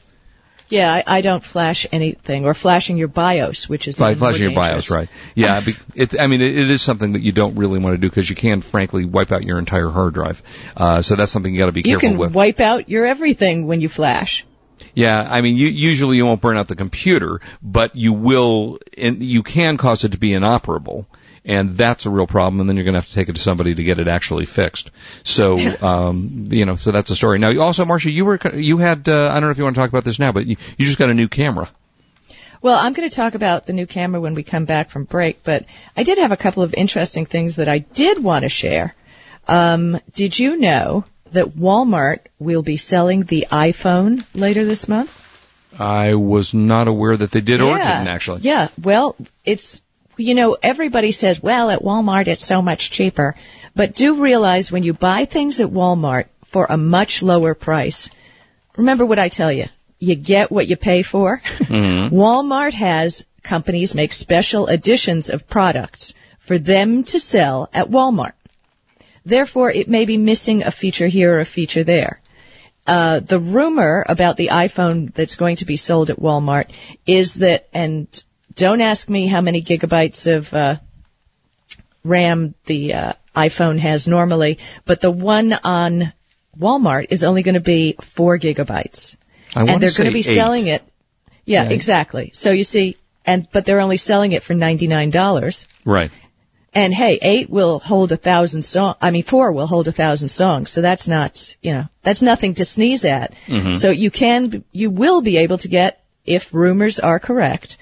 Yeah, 0.73 0.91
I, 0.91 1.05
I, 1.07 1.21
don't 1.21 1.45
flash 1.45 1.87
anything, 1.93 2.47
or 2.47 2.55
flashing 2.55 2.97
your 2.97 3.09
BIOS, 3.09 3.69
which 3.69 3.88
is 3.88 3.99
By 3.99 4.14
flashing 4.14 4.45
your 4.45 4.55
BIOS, 4.55 4.91
right? 4.91 5.11
Yeah, 5.35 5.61
it, 5.95 6.19
I 6.19 6.26
mean, 6.26 6.41
it, 6.41 6.57
it 6.57 6.71
is 6.71 6.81
something 6.81 7.12
that 7.12 7.21
you 7.21 7.31
don't 7.31 7.57
really 7.57 7.79
want 7.79 7.93
to 7.93 7.99
do 7.99 8.09
because 8.09 8.31
you 8.31 8.35
can, 8.35 8.62
frankly, 8.62 9.05
wipe 9.05 9.33
out 9.33 9.43
your 9.43 9.59
entire 9.59 9.91
hard 9.91 10.14
drive. 10.14 10.43
Uh, 10.75 11.02
so 11.02 11.14
that's 11.14 11.31
something 11.31 11.52
you 11.52 11.59
got 11.59 11.67
to 11.67 11.73
be 11.73 11.81
you 11.81 11.99
careful 11.99 12.09
with. 12.12 12.21
You 12.21 12.25
can 12.29 12.33
wipe 12.33 12.61
out 12.61 12.88
your 12.88 13.05
everything 13.05 13.67
when 13.67 13.83
you 13.83 13.91
flash. 13.91 14.47
Yeah, 14.95 15.29
I 15.31 15.43
mean, 15.43 15.59
you, 15.59 15.69
usually 15.69 16.17
you 16.17 16.25
won't 16.25 16.41
burn 16.41 16.57
out 16.57 16.69
the 16.69 16.76
computer, 16.76 17.43
but 17.62 17.95
you 17.95 18.14
will, 18.14 18.79
and 18.97 19.23
you 19.23 19.43
can 19.43 19.76
cause 19.76 20.05
it 20.05 20.12
to 20.12 20.19
be 20.19 20.33
inoperable 20.33 21.07
and 21.44 21.76
that's 21.76 22.06
a 22.06 22.11
real 22.11 22.26
problem. 22.26 22.61
And 22.61 22.68
then 22.68 22.76
you're 22.76 22.84
going 22.84 22.94
to 22.94 23.00
have 23.00 23.08
to 23.08 23.14
take 23.14 23.28
it 23.28 23.34
to 23.34 23.40
somebody 23.40 23.75
to 23.75 23.82
get 23.82 23.99
it 23.99 24.08
actually 24.08 24.46
fixed. 24.46 24.90
So, 25.25 25.58
um, 25.82 26.49
you 26.50 26.64
know, 26.66 26.76
so 26.76 26.90
that's 26.90 27.11
a 27.11 27.16
story. 27.16 27.38
Now, 27.38 27.58
also, 27.61 27.84
Marsha, 27.84 28.12
you 28.12 28.25
were 28.25 28.38
you 28.54 28.78
had 28.78 29.08
uh, 29.08 29.30
I 29.30 29.34
don't 29.34 29.44
know 29.44 29.50
if 29.50 29.58
you 29.58 29.64
want 29.64 29.76
to 29.76 29.80
talk 29.80 29.90
about 29.90 30.04
this 30.04 30.18
now, 30.18 30.32
but 30.32 30.46
you, 30.46 30.56
you 30.78 30.87
just 30.87 30.99
got 30.99 31.11
a 31.11 31.14
new 31.14 31.28
camera. 31.28 31.68
Well, 32.61 32.78
I'm 32.78 32.92
going 32.92 33.11
to 33.11 33.14
talk 33.14 33.34
about 33.34 33.66
the 33.66 33.72
new 33.72 33.87
camera 33.87 34.20
when 34.20 34.34
we 34.34 34.44
come 34.44 34.66
back 34.66 34.88
from 34.88 35.02
break, 35.02 35.42
but 35.42 35.64
I 35.96 36.04
did 36.04 36.18
have 36.18 36.30
a 36.30 36.37
couple 36.37 36.62
of 36.62 36.75
interesting 36.75 37.26
things 37.26 37.56
that 37.56 37.68
I 37.68 37.78
did 37.78 38.22
want 38.22 38.44
to 38.44 38.49
share. 38.49 38.94
Um, 39.49 39.99
did 40.12 40.38
you 40.38 40.56
know 40.56 41.04
that 41.32 41.49
Walmart 41.49 42.20
will 42.38 42.62
be 42.62 42.76
selling 42.76 43.25
the 43.25 43.49
iPhone 43.50 44.25
later 44.32 44.64
this 44.64 44.87
month? 44.87 45.18
I 45.76 46.14
was 46.14 46.54
not 46.54 46.87
aware 46.87 47.16
that 47.16 47.32
they 47.32 47.40
did 47.40 47.61
or 47.61 47.76
yeah. 47.76 47.96
didn't 47.96 48.08
actually. 48.08 48.42
Yeah. 48.42 48.68
Well, 48.80 49.16
it's 49.44 49.82
you 50.16 50.35
know 50.35 50.57
everybody 50.62 51.12
says, 51.12 51.42
well, 51.42 51.71
at 51.71 51.83
Walmart 51.83 52.26
it's 52.26 52.45
so 52.45 52.62
much 52.62 52.90
cheaper, 52.90 53.35
but 53.75 53.95
do 53.95 54.23
realize 54.23 54.71
when 54.71 54.83
you 54.83 54.92
buy 54.92 55.25
things 55.25 55.61
at 55.61 55.69
Walmart 55.69 56.26
for 56.45 56.66
a 56.69 56.76
much 56.76 57.23
lower 57.23 57.54
price, 57.54 58.11
remember 58.76 59.07
what 59.07 59.19
I 59.19 59.28
tell 59.28 59.52
you. 59.52 59.66
You 59.99 60.16
get 60.16 60.50
what 60.50 60.66
you 60.66 60.76
pay 60.76 61.02
for. 61.02 61.40
Mm-hmm. 61.59 62.14
Walmart 62.14 62.75
has 62.75 63.25
companies 63.42 63.95
make 63.95 64.12
special 64.12 64.66
editions 64.66 65.31
of 65.31 65.49
products 65.49 66.14
for 66.38 66.59
them 66.59 67.04
to 67.04 67.19
sell 67.19 67.71
at 67.73 67.88
Walmart. 67.88 68.33
Therefore, 69.25 69.71
it 69.71 69.88
may 69.88 70.04
be 70.04 70.16
missing 70.16 70.62
a 70.62 70.71
feature 70.71 71.07
here 71.07 71.37
or 71.37 71.40
a 71.40 71.45
feature 71.45 71.85
there. 71.85 72.21
Uh, 72.85 73.21
the 73.21 73.38
rumor 73.38 74.04
about 74.09 74.37
the 74.37 74.49
iPhone 74.49 75.14
that's 75.14 75.37
going 75.37 75.57
to 75.57 75.64
be 75.64 75.76
sold 75.76 76.11
at 76.11 76.19
Walmart 76.19 76.71
is 77.07 77.37
that, 77.37 77.69
and 77.73 78.25
don't 78.54 78.80
ask 78.80 79.09
me 79.09 79.26
how 79.26 79.40
many 79.40 79.62
gigabytes 79.62 80.32
of 80.32 80.52
uh, 80.54 80.76
RAM 82.04 82.54
the 82.66 82.94
uh, 82.94 83.12
iPhone 83.35 83.78
has 83.78 84.09
normally, 84.09 84.59
but 84.85 85.00
the 85.00 85.11
one 85.11 85.52
on 85.52 86.12
Walmart 86.59 87.06
is 87.11 87.25
only 87.25 87.42
going 87.42 87.54
to 87.54 87.61
be 87.61 87.97
four 88.00 88.38
gigabytes, 88.38 89.16
I 89.54 89.61
and 89.61 89.82
they're 89.82 89.90
going 89.90 90.11
to 90.11 90.12
be 90.12 90.18
eight. 90.21 90.23
selling 90.35 90.66
it. 90.66 90.82
Yeah, 91.44 91.64
Yeah. 91.64 91.71
exactly. 91.71 92.30
So 92.35 92.50
you 92.50 92.64
see, 92.64 92.97
and 93.25 93.47
but 93.52 93.64
they're 93.64 93.80
only 93.80 93.97
selling 93.97 94.32
it 94.32 94.42
for 94.42 94.54
ninety 94.54 94.87
nine 94.87 95.11
dollars. 95.11 95.66
Right. 95.85 96.11
And 96.75 96.94
hey, 96.94 97.18
eight 97.21 97.50
will 97.50 97.78
hold 97.80 98.12
a 98.12 98.16
thousand 98.16 98.64
song. 98.64 98.94
I 99.00 99.11
mean, 99.11 99.23
four 99.25 99.52
will 99.52 99.66
hold 99.66 99.88
a 99.88 99.92
thousand 99.92 100.30
songs. 100.30 100.71
So 100.71 100.80
that's 100.80 101.06
not, 101.06 101.54
you 101.61 101.73
know, 101.73 101.85
that's 102.00 102.23
nothing 102.23 102.54
to 102.54 102.64
sneeze 102.64 103.04
at. 103.04 103.35
So 103.75 103.90
you 103.90 104.11
can, 104.11 104.64
you 104.73 104.88
will 104.88 105.21
be 105.21 105.37
able 105.37 105.59
to 105.59 105.68
get, 105.68 106.02
if 106.25 106.54
rumors 106.54 106.99
are 106.99 107.18
correct, 107.18 107.76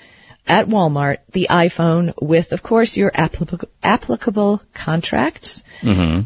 at 0.50 0.66
Walmart 0.66 1.18
the 1.30 1.46
iPhone 1.48 2.12
with, 2.20 2.52
of 2.52 2.62
course, 2.62 2.96
your 2.96 3.12
applicable 3.14 3.68
applicable 3.82 4.60
contracts 4.74 5.62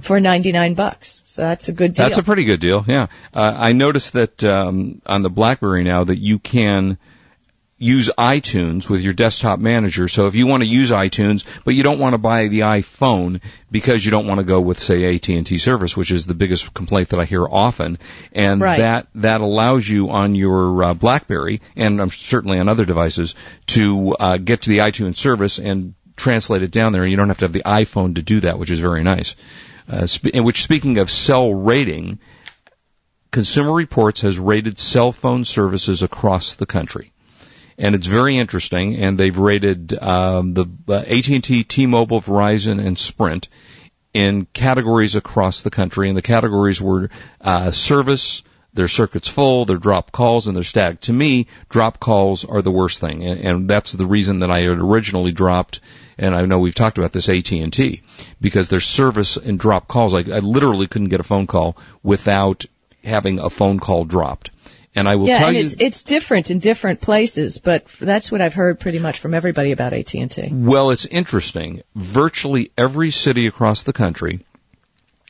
for 0.02 0.18
ninety 0.18 0.50
nine 0.50 0.74
bucks. 0.74 1.22
So 1.26 1.42
that's 1.42 1.68
a 1.68 1.72
good 1.72 1.94
deal. 1.94 2.06
That's 2.06 2.18
a 2.18 2.22
pretty 2.22 2.44
good 2.44 2.60
deal. 2.60 2.84
Yeah. 2.88 3.08
Uh, 3.32 3.54
I 3.56 3.72
noticed 3.72 4.14
that 4.14 4.42
um, 4.42 5.02
on 5.04 5.22
the 5.22 5.30
BlackBerry 5.30 5.84
now 5.84 6.04
that 6.04 6.16
you 6.16 6.38
can 6.38 6.98
use 7.84 8.10
iTunes 8.16 8.88
with 8.88 9.02
your 9.02 9.12
desktop 9.12 9.58
manager. 9.58 10.08
So 10.08 10.26
if 10.26 10.34
you 10.34 10.46
want 10.46 10.62
to 10.62 10.68
use 10.68 10.90
iTunes, 10.90 11.44
but 11.64 11.74
you 11.74 11.82
don't 11.82 11.98
want 11.98 12.14
to 12.14 12.18
buy 12.18 12.48
the 12.48 12.60
iPhone 12.60 13.42
because 13.70 14.04
you 14.04 14.10
don't 14.10 14.26
want 14.26 14.38
to 14.40 14.44
go 14.44 14.60
with, 14.60 14.78
say, 14.78 15.14
AT&T 15.14 15.58
service, 15.58 15.94
which 15.96 16.10
is 16.10 16.24
the 16.26 16.34
biggest 16.34 16.72
complaint 16.72 17.10
that 17.10 17.20
I 17.20 17.26
hear 17.26 17.46
often, 17.46 17.98
and 18.32 18.60
Right. 18.62 18.78
that 18.78 19.08
that 19.16 19.40
allows 19.42 19.86
you 19.88 20.10
on 20.10 20.34
your 20.34 20.82
uh, 20.82 20.94
BlackBerry 20.94 21.60
and 21.76 22.00
um, 22.00 22.10
certainly 22.10 22.58
on 22.58 22.68
other 22.68 22.86
devices 22.86 23.34
to 23.66 24.16
uh, 24.18 24.36
get 24.38 24.62
to 24.62 24.70
the 24.70 24.78
iTunes 24.78 25.18
service 25.18 25.58
and 25.58 25.94
translate 26.16 26.62
it 26.62 26.70
down 26.70 26.92
there. 26.92 27.02
and 27.02 27.10
You 27.10 27.16
don't 27.18 27.28
have 27.28 27.38
to 27.40 27.44
have 27.44 27.52
the 27.52 27.64
iPhone 27.66 28.14
to 28.14 28.22
do 28.22 28.40
that, 28.40 28.58
which 28.58 28.70
is 28.70 28.78
very 28.78 29.02
nice. 29.02 29.36
Uh, 29.90 30.06
sp- 30.08 30.32
which, 30.36 30.62
speaking 30.62 30.96
of 30.98 31.10
cell 31.10 31.52
rating, 31.52 32.18
Consumer 33.30 33.72
Reports 33.72 34.20
has 34.22 34.38
rated 34.38 34.78
cell 34.78 35.12
phone 35.12 35.44
services 35.44 36.02
across 36.02 36.54
the 36.54 36.66
country. 36.66 37.10
And 37.76 37.94
it's 37.94 38.06
very 38.06 38.36
interesting, 38.36 38.96
and 38.96 39.18
they've 39.18 39.36
rated 39.36 40.00
um, 40.00 40.54
the 40.54 40.66
uh, 40.88 40.94
AT&T, 40.94 41.64
T-Mobile, 41.64 42.22
Verizon, 42.22 42.84
and 42.84 42.98
Sprint 42.98 43.48
in 44.12 44.46
categories 44.52 45.16
across 45.16 45.62
the 45.62 45.70
country. 45.70 46.08
And 46.08 46.16
the 46.16 46.22
categories 46.22 46.80
were 46.80 47.10
uh, 47.40 47.72
service, 47.72 48.44
their 48.72 48.88
circuits 48.88 49.28
full, 49.28 49.64
their 49.64 49.76
drop 49.76 50.12
calls, 50.12 50.46
and 50.46 50.56
their 50.56 50.64
static. 50.64 51.00
To 51.02 51.12
me, 51.12 51.48
drop 51.68 51.98
calls 51.98 52.44
are 52.44 52.62
the 52.62 52.70
worst 52.70 53.00
thing, 53.00 53.24
and, 53.24 53.40
and 53.40 53.70
that's 53.70 53.92
the 53.92 54.06
reason 54.06 54.40
that 54.40 54.50
I 54.50 54.60
had 54.60 54.78
originally 54.78 55.32
dropped. 55.32 55.80
And 56.16 56.34
I 56.34 56.44
know 56.46 56.60
we've 56.60 56.74
talked 56.74 56.98
about 56.98 57.12
this 57.12 57.28
AT&T 57.28 58.02
because 58.40 58.68
their 58.68 58.80
service 58.80 59.36
and 59.36 59.58
drop 59.58 59.88
calls. 59.88 60.14
I, 60.14 60.18
I 60.18 60.38
literally 60.38 60.86
couldn't 60.86 61.08
get 61.08 61.18
a 61.18 61.24
phone 61.24 61.48
call 61.48 61.76
without 62.04 62.66
having 63.02 63.40
a 63.40 63.50
phone 63.50 63.80
call 63.80 64.04
dropped. 64.04 64.50
And 64.96 65.08
I 65.08 65.16
will 65.16 65.26
yeah, 65.26 65.38
tell 65.38 65.48
and 65.48 65.56
you, 65.56 65.62
it's 65.62 65.74
it's 65.78 66.02
different 66.04 66.52
in 66.52 66.60
different 66.60 67.00
places, 67.00 67.58
but 67.58 67.86
that's 67.86 68.30
what 68.30 68.40
I've 68.40 68.54
heard 68.54 68.78
pretty 68.78 69.00
much 69.00 69.18
from 69.18 69.34
everybody 69.34 69.72
about 69.72 69.92
AT 69.92 70.14
and 70.14 70.30
T. 70.30 70.48
Well, 70.52 70.90
it's 70.90 71.04
interesting. 71.04 71.82
Virtually 71.96 72.70
every 72.78 73.10
city 73.10 73.48
across 73.48 73.82
the 73.82 73.92
country, 73.92 74.44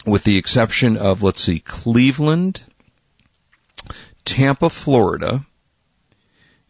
with 0.04 0.22
the 0.24 0.36
exception 0.36 0.98
of, 0.98 1.22
let's 1.22 1.40
see, 1.40 1.60
Cleveland, 1.60 2.62
Tampa, 4.26 4.68
Florida, 4.68 5.46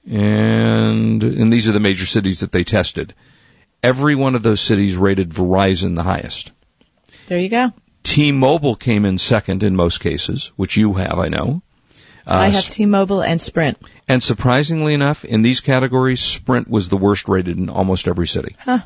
and, 0.08 1.22
and 1.22 1.52
these 1.52 1.68
are 1.68 1.72
the 1.72 1.80
major 1.80 2.06
cities 2.06 2.40
that 2.40 2.52
they 2.52 2.62
tested. 2.62 3.14
Every 3.82 4.14
one 4.14 4.34
of 4.34 4.42
those 4.42 4.60
cities 4.60 4.96
rated 4.96 5.30
Verizon 5.30 5.96
the 5.96 6.02
highest. 6.02 6.52
There 7.26 7.38
you 7.38 7.48
go. 7.48 7.72
T-Mobile 8.02 8.76
came 8.76 9.04
in 9.04 9.18
second 9.18 9.62
in 9.62 9.76
most 9.76 9.98
cases, 9.98 10.52
which 10.56 10.76
you 10.76 10.94
have, 10.94 11.18
I 11.18 11.28
know. 11.28 11.62
Uh, 12.26 12.34
I 12.34 12.48
have 12.48 12.64
T-Mobile 12.64 13.22
and 13.22 13.40
Sprint. 13.40 13.78
and 14.08 14.22
surprisingly 14.22 14.94
enough, 14.94 15.24
in 15.24 15.42
these 15.42 15.60
categories, 15.60 16.20
Sprint 16.20 16.68
was 16.68 16.88
the 16.88 16.96
worst 16.96 17.28
rated 17.28 17.58
in 17.58 17.68
almost 17.68 18.08
every 18.08 18.26
city. 18.26 18.56
Huh. 18.58 18.80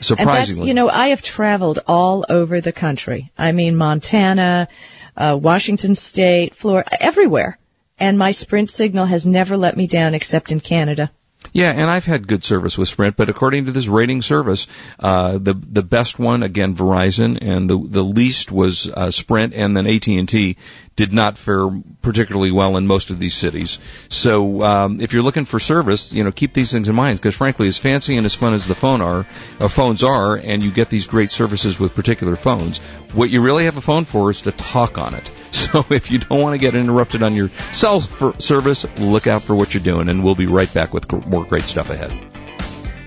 Surprisingly. 0.00 0.68
you 0.68 0.74
know, 0.74 0.88
I 0.88 1.08
have 1.08 1.22
traveled 1.22 1.80
all 1.86 2.24
over 2.28 2.60
the 2.60 2.72
country. 2.72 3.30
I 3.36 3.52
mean, 3.52 3.76
Montana, 3.76 4.68
uh, 5.16 5.38
Washington 5.40 5.94
State, 5.94 6.54
Florida, 6.54 6.90
everywhere. 7.02 7.58
And 7.98 8.18
my 8.18 8.30
Sprint 8.30 8.70
signal 8.70 9.04
has 9.04 9.26
never 9.26 9.58
let 9.58 9.76
me 9.76 9.86
down 9.86 10.14
except 10.14 10.52
in 10.52 10.60
Canada. 10.60 11.10
Yeah, 11.52 11.70
and 11.70 11.90
I've 11.90 12.04
had 12.04 12.28
good 12.28 12.44
service 12.44 12.78
with 12.78 12.88
Sprint, 12.88 13.16
but 13.16 13.28
according 13.28 13.64
to 13.66 13.72
this 13.72 13.88
rating 13.88 14.22
service, 14.22 14.68
uh, 15.00 15.32
the 15.38 15.54
the 15.54 15.82
best 15.82 16.18
one 16.18 16.44
again 16.44 16.76
Verizon, 16.76 17.38
and 17.40 17.68
the 17.68 17.76
the 17.76 18.04
least 18.04 18.52
was 18.52 18.88
uh, 18.88 19.10
Sprint, 19.10 19.54
and 19.54 19.76
then 19.76 19.86
AT 19.86 20.06
and 20.06 20.28
T 20.28 20.56
did 20.94 21.12
not 21.12 21.38
fare 21.38 21.66
particularly 22.02 22.52
well 22.52 22.76
in 22.76 22.86
most 22.86 23.10
of 23.10 23.18
these 23.18 23.34
cities. 23.34 23.78
So 24.10 24.62
um, 24.62 25.00
if 25.00 25.12
you're 25.12 25.22
looking 25.22 25.46
for 25.46 25.58
service, 25.58 26.12
you 26.12 26.22
know 26.22 26.30
keep 26.30 26.52
these 26.52 26.70
things 26.70 26.88
in 26.88 26.94
mind 26.94 27.18
because 27.18 27.34
frankly, 27.34 27.66
as 27.66 27.78
fancy 27.78 28.16
and 28.16 28.26
as 28.26 28.34
fun 28.34 28.54
as 28.54 28.66
the 28.66 28.74
phone 28.74 29.00
are, 29.00 29.26
uh, 29.58 29.68
phones 29.68 30.04
are, 30.04 30.36
and 30.36 30.62
you 30.62 30.70
get 30.70 30.88
these 30.88 31.08
great 31.08 31.32
services 31.32 31.80
with 31.80 31.94
particular 31.94 32.36
phones, 32.36 32.78
what 33.12 33.30
you 33.30 33.40
really 33.40 33.64
have 33.64 33.76
a 33.76 33.80
phone 33.80 34.04
for 34.04 34.30
is 34.30 34.42
to 34.42 34.52
talk 34.52 34.98
on 34.98 35.14
it. 35.14 35.30
So 35.70 35.84
if 35.90 36.10
you 36.10 36.18
don't 36.18 36.40
want 36.40 36.54
to 36.54 36.58
get 36.58 36.74
interrupted 36.74 37.22
on 37.22 37.36
your 37.36 37.48
cell 37.72 38.00
service, 38.00 38.86
look 38.98 39.28
out 39.28 39.42
for 39.42 39.54
what 39.54 39.72
you're 39.72 39.82
doing, 39.82 40.08
and 40.08 40.24
we'll 40.24 40.34
be 40.34 40.46
right 40.46 40.72
back 40.72 40.92
with 40.92 41.06
more 41.30 41.44
great 41.44 41.62
stuff 41.62 41.90
ahead. 41.90 42.10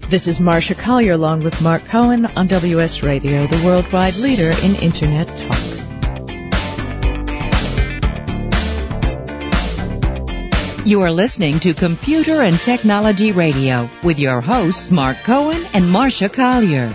This 0.09 0.27
is 0.27 0.39
Marsha 0.39 0.77
Collier 0.77 1.13
along 1.13 1.43
with 1.43 1.61
Mark 1.61 1.83
Cohen 1.85 2.25
on 2.37 2.47
WS 2.47 3.03
Radio, 3.03 3.45
the 3.47 3.65
worldwide 3.65 4.15
leader 4.15 4.51
in 4.63 4.75
Internet 4.75 5.27
talk. 5.27 5.83
You 10.85 11.01
are 11.01 11.11
listening 11.11 11.59
to 11.61 11.73
Computer 11.73 12.41
and 12.41 12.59
Technology 12.59 13.31
Radio 13.31 13.89
with 14.03 14.19
your 14.19 14.41
hosts 14.41 14.91
Mark 14.91 15.17
Cohen 15.23 15.61
and 15.73 15.85
Marsha 15.85 16.31
Collier. 16.31 16.91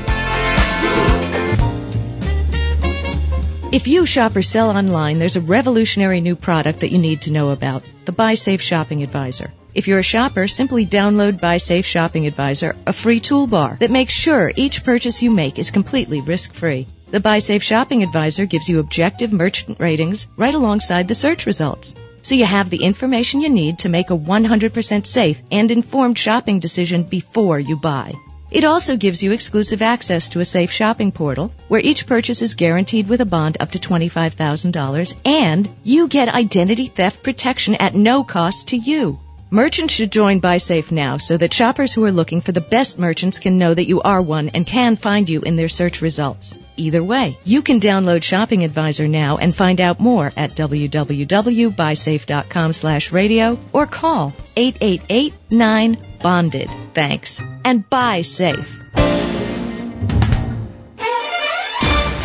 If 3.71 3.87
you 3.87 4.07
shop 4.07 4.35
or 4.35 4.41
sell 4.41 4.71
online, 4.71 5.19
there's 5.19 5.37
a 5.37 5.43
revolutionary 5.43 6.23
new 6.23 6.37
product 6.37 6.81
that 6.81 6.91
you 6.91 6.97
need 6.97 7.21
to 7.23 7.31
know 7.31 7.51
about, 7.51 7.83
the 8.07 8.15
BuySafe 8.15 8.61
Shopping 8.61 9.03
Advisor. 9.03 9.53
If 9.75 9.87
you're 9.87 9.99
a 9.99 10.03
shopper, 10.03 10.49
simply 10.49 10.87
download 10.87 11.39
BuySafe 11.39 11.85
Shopping 11.85 12.27
Advisor, 12.27 12.77
a 12.87 12.95
free 12.95 13.21
toolbar 13.21 13.79
that 13.81 13.91
makes 13.91 14.15
sure 14.15 14.51
each 14.57 14.85
purchase 14.85 15.23
you 15.23 15.31
make 15.31 15.59
is 15.59 15.71
completely 15.71 16.23
risk-free. 16.23 16.87
The 17.11 17.21
BuySafe 17.21 17.61
Shopping 17.61 18.03
Advisor 18.03 18.47
gives 18.47 18.71
you 18.71 18.79
objective 18.79 19.35
merchant 19.35 19.79
ratings 19.79 20.29
right 20.39 20.55
alongside 20.55 21.07
the 21.07 21.15
search 21.15 21.45
results. 21.45 21.95
So 22.23 22.37
you 22.37 22.47
have 22.47 22.71
the 22.71 22.85
information 22.85 23.43
you 23.43 23.51
need 23.51 23.81
to 23.81 23.91
make 23.91 24.09
a 24.09 24.17
100% 24.17 25.07
safe 25.07 25.43
and 25.51 25.71
informed 25.71 26.19
shopping 26.19 26.61
decision 26.61 27.03
before 27.03 27.61
you 27.61 27.77
buy. 27.77 28.15
It 28.51 28.65
also 28.65 28.97
gives 28.97 29.23
you 29.23 29.33
exclusive 29.33 29.83
access 29.83 30.31
to 30.31 30.41
a 30.41 30.45
safe 30.45 30.71
shopping 30.71 31.13
portal 31.13 31.53
where 31.69 31.81
each 31.81 32.07
purchase 32.07 32.41
is 32.41 32.55
guaranteed 32.55 33.07
with 33.07 33.21
a 33.21 33.27
bond 33.27 33.59
up 33.61 33.73
to 33.73 33.79
$25,000 33.79 35.15
and 35.27 35.69
you 35.85 36.09
get 36.09 36.29
identity 36.29 36.87
theft 36.87 37.23
protection 37.23 37.75
at 37.75 37.95
no 37.95 38.25
cost 38.25 38.69
to 38.69 38.77
you. 38.77 39.19
Merchants 39.51 39.95
should 39.95 40.13
join 40.13 40.41
BuySafe 40.41 40.91
now 40.93 41.19
so 41.19 41.37
that 41.37 41.53
shoppers 41.53 41.93
who 41.93 42.05
are 42.05 42.13
looking 42.13 42.41
for 42.41 42.53
the 42.53 42.61
best 42.61 42.99
merchants 42.99 43.39
can 43.39 43.59
know 43.59 43.73
that 43.75 43.89
you 43.89 44.01
are 44.01 44.23
one 44.23 44.51
and 44.51 44.67
can 44.67 44.97
find 44.97 45.29
you 45.29 45.43
in 45.43 45.57
their 45.57 45.69
search 45.69 46.01
results. 46.01 46.57
Either 46.79 47.03
way. 47.03 47.37
You 47.45 47.63
can 47.63 47.81
download 47.81 48.23
Shopping 48.23 48.63
Advisor 48.65 49.09
now 49.09 49.39
and 49.39 49.55
find 49.55 49.81
out 49.81 50.01
more 50.01 50.31
at 50.37 50.51
www.buysafe.com 50.53 52.73
slash 52.73 53.13
radio 53.13 53.59
or 53.73 53.87
call 53.87 54.33
888-9-BONDED. 54.57 56.71
Thanks. 56.95 57.41
And 57.65 57.89
buy 57.89 58.23
safe. 58.23 58.83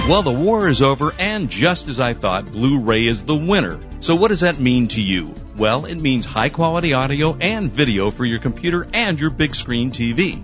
Well, 0.09 0.21
the 0.21 0.31
war 0.31 0.67
is 0.67 0.81
over, 0.81 1.13
and 1.17 1.49
just 1.49 1.87
as 1.87 2.01
I 2.01 2.13
thought, 2.13 2.51
Blu-ray 2.51 3.07
is 3.07 3.23
the 3.23 3.37
winner. 3.37 3.79
So 4.01 4.17
what 4.17 4.27
does 4.27 4.41
that 4.41 4.59
mean 4.59 4.89
to 4.89 5.01
you? 5.01 5.33
Well, 5.55 5.85
it 5.85 5.95
means 5.95 6.25
high 6.25 6.49
quality 6.49 6.93
audio 6.93 7.37
and 7.39 7.71
video 7.71 8.11
for 8.11 8.25
your 8.25 8.39
computer 8.39 8.85
and 8.93 9.17
your 9.17 9.29
big 9.29 9.55
screen 9.55 9.91
TV. 9.91 10.43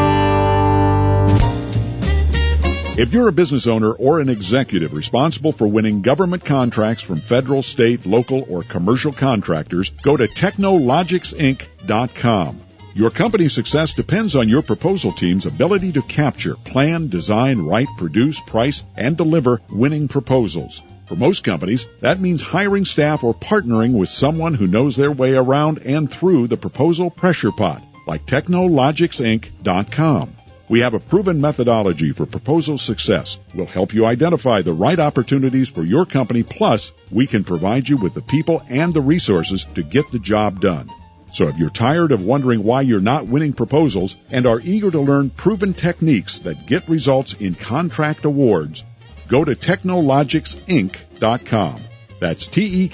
If 2.96 3.12
you're 3.12 3.28
a 3.28 3.32
business 3.32 3.66
owner 3.66 3.92
or 3.92 4.20
an 4.20 4.30
executive 4.30 4.94
responsible 4.94 5.52
for 5.52 5.68
winning 5.68 6.04
government 6.04 6.46
contracts 6.46 7.02
from 7.02 7.18
federal, 7.18 7.64
state, 7.64 8.06
local, 8.06 8.46
or 8.48 8.62
commercial 8.62 9.12
contractors, 9.12 9.90
go 10.04 10.16
to 10.16 10.28
teknologixinc.com. 10.28 12.62
Your 12.94 13.10
company's 13.10 13.54
success 13.54 13.94
depends 13.94 14.36
on 14.36 14.48
your 14.48 14.62
proposal 14.62 15.12
team's 15.12 15.48
ability 15.48 15.94
to 15.94 16.04
capture, 16.04 16.54
plan, 16.54 17.08
design, 17.08 17.62
write, 17.62 17.88
produce, 17.98 18.40
price, 18.42 18.84
and 18.96 19.18
deliver 19.18 19.60
winning 19.72 20.08
proposals. 20.08 20.84
For 21.08 21.16
most 21.16 21.44
companies, 21.44 21.88
that 22.02 22.22
means 22.22 22.44
hiring 22.44 22.86
staff 22.86 23.24
or 23.24 23.34
partnering 23.34 23.94
with 23.94 24.10
someone 24.10 24.54
who 24.54 24.68
knows 24.68 24.96
their 24.96 25.12
way 25.12 25.34
around 25.34 25.80
and 25.80 26.12
through 26.12 26.46
the 26.46 26.58
proposal 26.58 27.10
pressure 27.10 27.52
pot, 27.52 27.84
like 28.06 28.28
teknologixinc.com. 28.28 30.36
We 30.70 30.80
have 30.80 30.94
a 30.94 31.00
proven 31.00 31.42
methodology 31.42 32.14
for 32.14 32.26
proposal 32.26 32.78
success. 32.78 33.38
We'll 33.54 33.66
help 33.66 33.94
you 33.94 34.06
identify 34.06 34.62
the 34.62 34.72
right 34.74 34.98
opportunities 34.98 35.68
for 35.70 35.84
your 35.84 36.06
company, 36.06 36.44
plus 36.44 36.94
we 37.12 37.28
can 37.28 37.44
provide 37.44 37.90
you 37.90 37.98
with 37.98 38.14
the 38.14 38.22
people 38.22 38.64
and 38.70 38.94
the 38.94 39.02
resources 39.02 39.66
to 39.76 39.84
get 39.84 40.10
the 40.12 40.20
job 40.20 40.62
done. 40.62 40.90
So 41.34 41.50
if 41.50 41.58
you're 41.58 41.70
tired 41.70 42.12
of 42.12 42.24
wondering 42.24 42.64
why 42.64 42.82
you're 42.82 43.02
not 43.02 43.28
winning 43.28 43.54
proposals 43.54 44.24
and 44.32 44.46
are 44.46 44.62
eager 44.64 44.92
to 44.92 45.02
learn 45.02 45.32
proven 45.32 45.74
techniques 45.74 46.40
that 46.40 46.68
get 46.68 46.88
results 46.88 47.34
in 47.34 47.56
contract 47.56 48.24
awards, 48.24 48.86
go 49.28 49.44
to 49.44 49.56
teknologixinc.com. 49.56 51.76
That's 52.20 52.48
T-E-K-N-O-L-O-G-I-X 52.48 52.94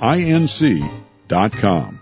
I-N-C 0.00 0.84
dot 1.28 1.52
com. 1.52 2.00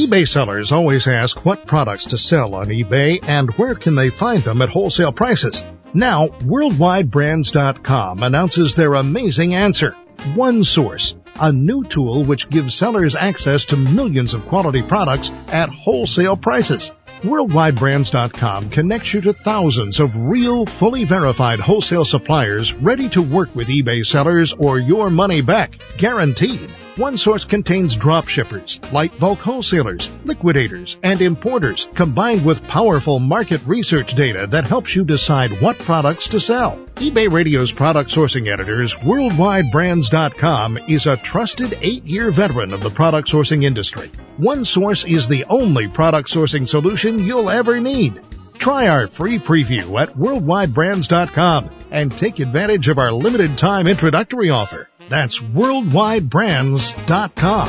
eBay 0.00 0.26
sellers 0.26 0.72
always 0.72 1.06
ask 1.06 1.44
what 1.44 1.66
products 1.66 2.06
to 2.06 2.16
sell 2.16 2.54
on 2.54 2.68
eBay 2.68 3.22
and 3.22 3.50
where 3.58 3.74
can 3.74 3.94
they 3.94 4.08
find 4.08 4.42
them 4.42 4.62
at 4.62 4.70
wholesale 4.70 5.12
prices. 5.12 5.62
Now, 5.92 6.28
WorldwideBrands.com 6.28 8.22
announces 8.22 8.74
their 8.74 8.94
amazing 8.94 9.54
answer. 9.54 9.94
OneSource, 10.34 11.16
a 11.38 11.52
new 11.52 11.84
tool 11.84 12.24
which 12.24 12.48
gives 12.48 12.74
sellers 12.74 13.14
access 13.14 13.66
to 13.66 13.76
millions 13.76 14.32
of 14.32 14.46
quality 14.46 14.80
products 14.80 15.30
at 15.48 15.68
wholesale 15.68 16.38
prices. 16.38 16.92
WorldwideBrands.com 17.20 18.70
connects 18.70 19.12
you 19.12 19.20
to 19.20 19.34
thousands 19.34 20.00
of 20.00 20.16
real, 20.16 20.64
fully 20.64 21.04
verified 21.04 21.60
wholesale 21.60 22.06
suppliers 22.06 22.72
ready 22.72 23.10
to 23.10 23.20
work 23.20 23.54
with 23.54 23.68
eBay 23.68 24.06
sellers 24.06 24.54
or 24.54 24.78
your 24.78 25.10
money 25.10 25.42
back, 25.42 25.78
guaranteed. 25.98 26.70
OneSource 26.96 27.48
contains 27.48 27.94
drop 27.94 28.26
shippers, 28.26 28.80
light 28.92 29.16
bulk 29.18 29.38
wholesalers, 29.38 30.10
liquidators, 30.24 30.98
and 31.02 31.20
importers, 31.20 31.88
combined 31.94 32.44
with 32.44 32.66
powerful 32.66 33.20
market 33.20 33.60
research 33.64 34.14
data 34.14 34.48
that 34.48 34.66
helps 34.66 34.94
you 34.96 35.04
decide 35.04 35.60
what 35.60 35.78
products 35.78 36.28
to 36.28 36.40
sell. 36.40 36.76
eBay 36.96 37.30
Radio's 37.30 37.70
product 37.70 38.10
sourcing 38.10 38.52
editors, 38.52 38.96
WorldwideBrands.com, 38.96 40.78
is 40.88 41.06
a 41.06 41.16
trusted 41.16 41.78
eight-year 41.80 42.32
veteran 42.32 42.72
of 42.72 42.82
the 42.82 42.90
product 42.90 43.28
sourcing 43.28 43.64
industry. 43.64 44.10
OneSource 44.38 45.08
is 45.08 45.28
the 45.28 45.44
only 45.44 45.86
product 45.86 46.28
sourcing 46.28 46.68
solution 46.68 47.20
you'll 47.20 47.50
ever 47.50 47.78
need. 47.80 48.20
Try 48.60 48.86
our 48.88 49.08
free 49.08 49.38
preview 49.38 49.98
at 49.98 50.10
worldwidebrands.com 50.10 51.70
and 51.90 52.12
take 52.16 52.38
advantage 52.40 52.88
of 52.88 52.98
our 52.98 53.10
limited 53.10 53.56
time 53.56 53.86
introductory 53.86 54.50
offer. 54.50 54.90
That's 55.08 55.40
worldwidebrands.com. 55.40 57.68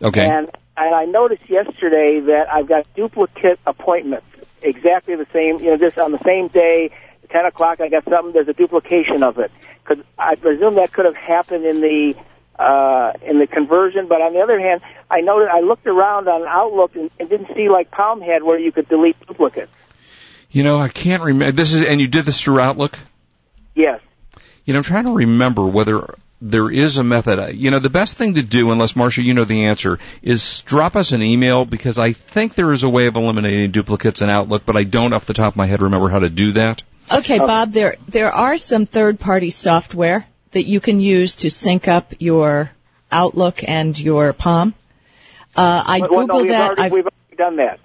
Okay. 0.03 0.29
And 0.29 0.51
and 0.77 0.93
I 0.93 1.05
noticed 1.05 1.49
yesterday 1.49 2.19
that 2.19 2.53
I've 2.53 2.67
got 2.67 2.93
duplicate 2.97 3.61
appointments, 3.65 4.27
exactly 4.61 5.15
the 5.15 5.29
same. 5.33 5.61
You 5.61 5.71
know, 5.71 5.77
just 5.77 5.99
on 5.99 6.11
the 6.11 6.19
same 6.25 6.49
day, 6.49 6.91
ten 7.29 7.45
o'clock. 7.45 7.81
I 7.81 7.89
got 7.89 8.05
something. 8.05 8.33
There's 8.33 8.49
a 8.49 8.53
duplication 8.53 9.23
of 9.23 9.39
it. 9.39 9.51
Could 9.85 10.05
I 10.19 10.35
presume 10.35 10.75
that 10.75 10.93
could 10.93 11.07
have 11.07 11.17
happened 11.17 11.65
in 11.65 11.81
the 11.81 12.15
uh, 12.59 13.13
in 13.23 13.39
the 13.39 13.47
conversion? 13.47 14.09
But 14.09 14.21
on 14.21 14.33
the 14.33 14.41
other 14.41 14.59
hand, 14.59 14.81
I 15.11 15.21
noted 15.21 15.49
I 15.49 15.61
looked 15.61 15.87
around 15.87 16.29
on 16.29 16.47
Outlook 16.47 16.97
and, 16.97 17.11
and 17.19 17.29
didn't 17.29 17.55
see 17.55 17.69
like 17.69 17.91
Palm 17.91 18.21
had 18.21 18.43
where 18.43 18.59
you 18.59 18.73
could 18.73 18.89
delete 18.89 19.19
duplicates. 19.27 19.73
You 20.51 20.63
know, 20.63 20.79
I 20.79 20.89
can't 20.89 21.23
remember. 21.23 21.53
This 21.53 21.75
is, 21.75 21.83
and 21.83 22.01
you 22.01 22.09
did 22.09 22.25
this 22.25 22.41
through 22.41 22.61
Outlook? 22.61 22.99
Yes. 23.75 24.01
You 24.65 24.73
know, 24.73 24.79
I'm 24.79 24.85
trying 24.85 25.05
to 25.05 25.13
remember 25.13 25.67
whether 25.67 26.15
there 26.41 26.71
is 26.71 26.99
a 26.99 27.05
method. 27.05 27.55
You 27.57 27.71
know, 27.71 27.79
the 27.79 27.91
best 27.91 28.17
thing 28.17 28.35
to 28.35 28.43
do, 28.43 28.71
unless 28.71 28.93
Marsha, 28.93 29.23
you 29.23 29.35
know 29.35 29.45
the 29.45 29.67
answer, 29.67 29.99
is 30.23 30.61
drop 30.63 30.97
us 30.97 31.13
an 31.13 31.23
email 31.23 31.65
because 31.65 31.99
I 31.99 32.13
think 32.13 32.55
there 32.55 32.73
is 32.73 32.83
a 32.83 32.89
way 32.89 33.07
of 33.07 33.17
eliminating 33.17 33.71
duplicates 33.73 34.23
in 34.23 34.31
Outlook, 34.31 34.65
but 34.65 34.77
I 34.77 34.85
don't 34.85 35.13
off 35.13 35.27
the 35.27 35.35
top 35.35 35.55
of 35.55 35.57
my 35.57 35.67
head 35.67 35.83
remember 35.83 36.09
how 36.09 36.21
to 36.21 36.31
do 36.31 36.53
that. 36.53 36.83
Okay, 37.11 37.39
Bob, 37.39 37.73
there 37.73 37.97
there 38.09 38.33
are 38.33 38.57
some 38.57 38.87
third-party 38.87 39.51
software 39.51 40.27
that 40.53 40.65
you 40.65 40.81
can 40.81 41.01
use 41.01 41.37
to 41.37 41.51
sync 41.51 41.89
up 41.89 42.15
your 42.19 42.71
Outlook 43.11 43.63
and 43.67 43.99
your 43.99 44.33
Palm. 44.33 44.75
Uh, 45.57 45.83
I 45.87 46.01
well, 46.01 46.27
no, 46.27 46.35
googled 46.35 46.41
we've 46.43 46.49
that. 46.51 46.63
Already, 46.63 46.83
I've- 46.83 46.95
we've 46.95 47.05
already 47.07 47.37
done 47.37 47.57
that. 47.57 47.81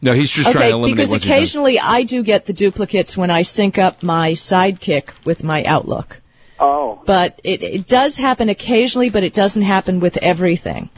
No, 0.00 0.12
he's 0.12 0.30
just 0.30 0.52
trying 0.52 0.70
to 0.70 0.76
eliminate 0.76 0.96
because 0.96 1.10
once 1.10 1.24
you've 1.24 1.28
done- 1.30 1.38
occasionally 1.38 1.80
I 1.80 2.02
do 2.04 2.22
get 2.22 2.46
the 2.46 2.52
duplicates 2.52 3.16
when 3.16 3.30
I 3.30 3.42
sync 3.42 3.78
up 3.78 4.02
my 4.02 4.32
Sidekick 4.32 5.08
with 5.24 5.42
my 5.42 5.64
Outlook. 5.64 6.20
Oh. 6.60 7.00
But 7.04 7.40
it, 7.42 7.62
it 7.62 7.86
does 7.88 8.16
happen 8.16 8.48
occasionally, 8.48 9.10
but 9.10 9.24
it 9.24 9.32
doesn't 9.32 9.62
happen 9.62 9.98
with 10.00 10.16
everything. 10.18 10.90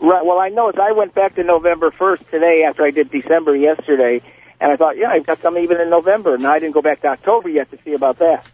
Right. 0.00 0.24
Well, 0.24 0.38
I 0.38 0.48
noticed 0.48 0.80
I 0.80 0.92
went 0.92 1.14
back 1.14 1.36
to 1.36 1.44
November 1.44 1.92
1st 1.92 2.30
today 2.30 2.64
after 2.64 2.82
I 2.84 2.90
did 2.90 3.10
December 3.10 3.54
yesterday, 3.54 4.22
and 4.62 4.70
I 4.70 4.76
thought, 4.76 4.96
yeah, 4.96 5.08
I've 5.08 5.26
got 5.26 5.40
some 5.40 5.58
even 5.58 5.80
in 5.80 5.90
November. 5.90 6.36
And 6.36 6.46
I 6.46 6.60
didn't 6.60 6.74
go 6.74 6.82
back 6.82 7.00
to 7.00 7.08
October 7.08 7.48
yet 7.48 7.70
to 7.72 7.78
see 7.84 7.94
about 7.94 8.20
that. 8.20 8.46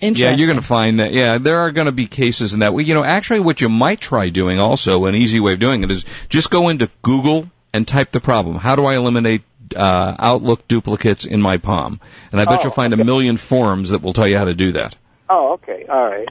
Yeah, 0.00 0.30
you're 0.30 0.46
going 0.46 0.60
to 0.60 0.64
find 0.64 1.00
that. 1.00 1.12
Yeah, 1.12 1.38
there 1.38 1.58
are 1.58 1.72
going 1.72 1.86
to 1.86 1.92
be 1.92 2.06
cases 2.06 2.54
in 2.54 2.60
that. 2.60 2.72
Well, 2.72 2.84
you 2.84 2.94
know, 2.94 3.02
actually, 3.02 3.40
what 3.40 3.60
you 3.60 3.68
might 3.68 4.00
try 4.00 4.28
doing 4.28 4.60
also, 4.60 5.06
an 5.06 5.16
easy 5.16 5.40
way 5.40 5.54
of 5.54 5.58
doing 5.58 5.82
it 5.82 5.90
is 5.90 6.04
just 6.28 6.50
go 6.50 6.68
into 6.68 6.88
Google 7.02 7.50
and 7.74 7.86
type 7.86 8.12
the 8.12 8.20
problem. 8.20 8.54
How 8.54 8.76
do 8.76 8.84
I 8.84 8.94
eliminate 8.94 9.42
uh, 9.74 10.14
Outlook 10.16 10.68
duplicates 10.68 11.24
in 11.24 11.42
my 11.42 11.56
Palm? 11.56 12.00
And 12.30 12.40
I 12.40 12.44
bet 12.44 12.60
Oh, 12.60 12.62
you'll 12.62 12.72
find 12.72 12.94
a 12.94 13.04
million 13.04 13.36
forums 13.36 13.90
that 13.90 14.00
will 14.00 14.12
tell 14.12 14.28
you 14.28 14.38
how 14.38 14.44
to 14.44 14.54
do 14.54 14.72
that. 14.72 14.96
Oh, 15.28 15.54
okay. 15.54 15.84
All 15.88 16.06
right. 16.06 16.28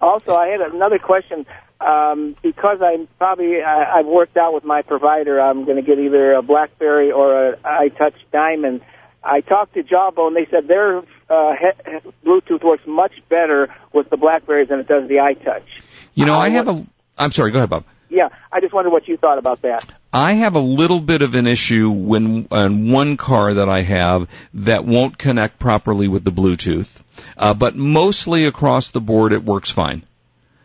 Also, 0.00 0.36
I 0.36 0.46
had 0.46 0.60
another 0.60 1.00
question. 1.00 1.44
Um, 1.80 2.34
because 2.42 2.78
I'm 2.82 3.06
probably 3.18 3.62
I, 3.62 3.98
I've 3.98 4.06
worked 4.06 4.36
out 4.36 4.52
with 4.52 4.64
my 4.64 4.82
provider, 4.82 5.40
I'm 5.40 5.64
going 5.64 5.76
to 5.76 5.82
get 5.82 5.98
either 5.98 6.32
a 6.32 6.42
BlackBerry 6.42 7.12
or 7.12 7.50
a 7.50 7.56
iTouch 7.56 8.14
Diamond. 8.32 8.80
I 9.22 9.40
talked 9.40 9.74
to 9.74 9.82
Jawbone. 9.82 10.34
They 10.34 10.46
said 10.50 10.66
their 10.66 10.98
uh, 10.98 11.54
he- 11.54 12.10
Bluetooth 12.24 12.64
works 12.64 12.86
much 12.86 13.12
better 13.28 13.72
with 13.92 14.10
the 14.10 14.16
Blackberries 14.16 14.68
than 14.68 14.80
it 14.80 14.88
does 14.88 15.08
the 15.08 15.16
iTouch. 15.16 15.64
You 16.14 16.26
know, 16.26 16.36
I 16.36 16.48
have 16.50 16.68
a. 16.68 16.86
I'm 17.16 17.32
sorry. 17.32 17.50
Go 17.52 17.58
ahead, 17.58 17.70
Bob. 17.70 17.84
Yeah, 18.10 18.30
I 18.50 18.60
just 18.60 18.72
wondered 18.72 18.90
what 18.90 19.06
you 19.06 19.16
thought 19.16 19.38
about 19.38 19.62
that. 19.62 19.84
I 20.12 20.32
have 20.32 20.54
a 20.54 20.60
little 20.60 21.00
bit 21.00 21.20
of 21.20 21.34
an 21.34 21.46
issue 21.46 21.90
when 21.90 22.48
on 22.50 22.90
one 22.90 23.18
car 23.18 23.54
that 23.54 23.68
I 23.68 23.82
have 23.82 24.28
that 24.54 24.86
won't 24.86 25.18
connect 25.18 25.58
properly 25.58 26.08
with 26.08 26.24
the 26.24 26.32
Bluetooth, 26.32 27.02
uh, 27.36 27.52
but 27.52 27.76
mostly 27.76 28.46
across 28.46 28.90
the 28.90 29.02
board 29.02 29.32
it 29.32 29.44
works 29.44 29.70
fine. 29.70 30.02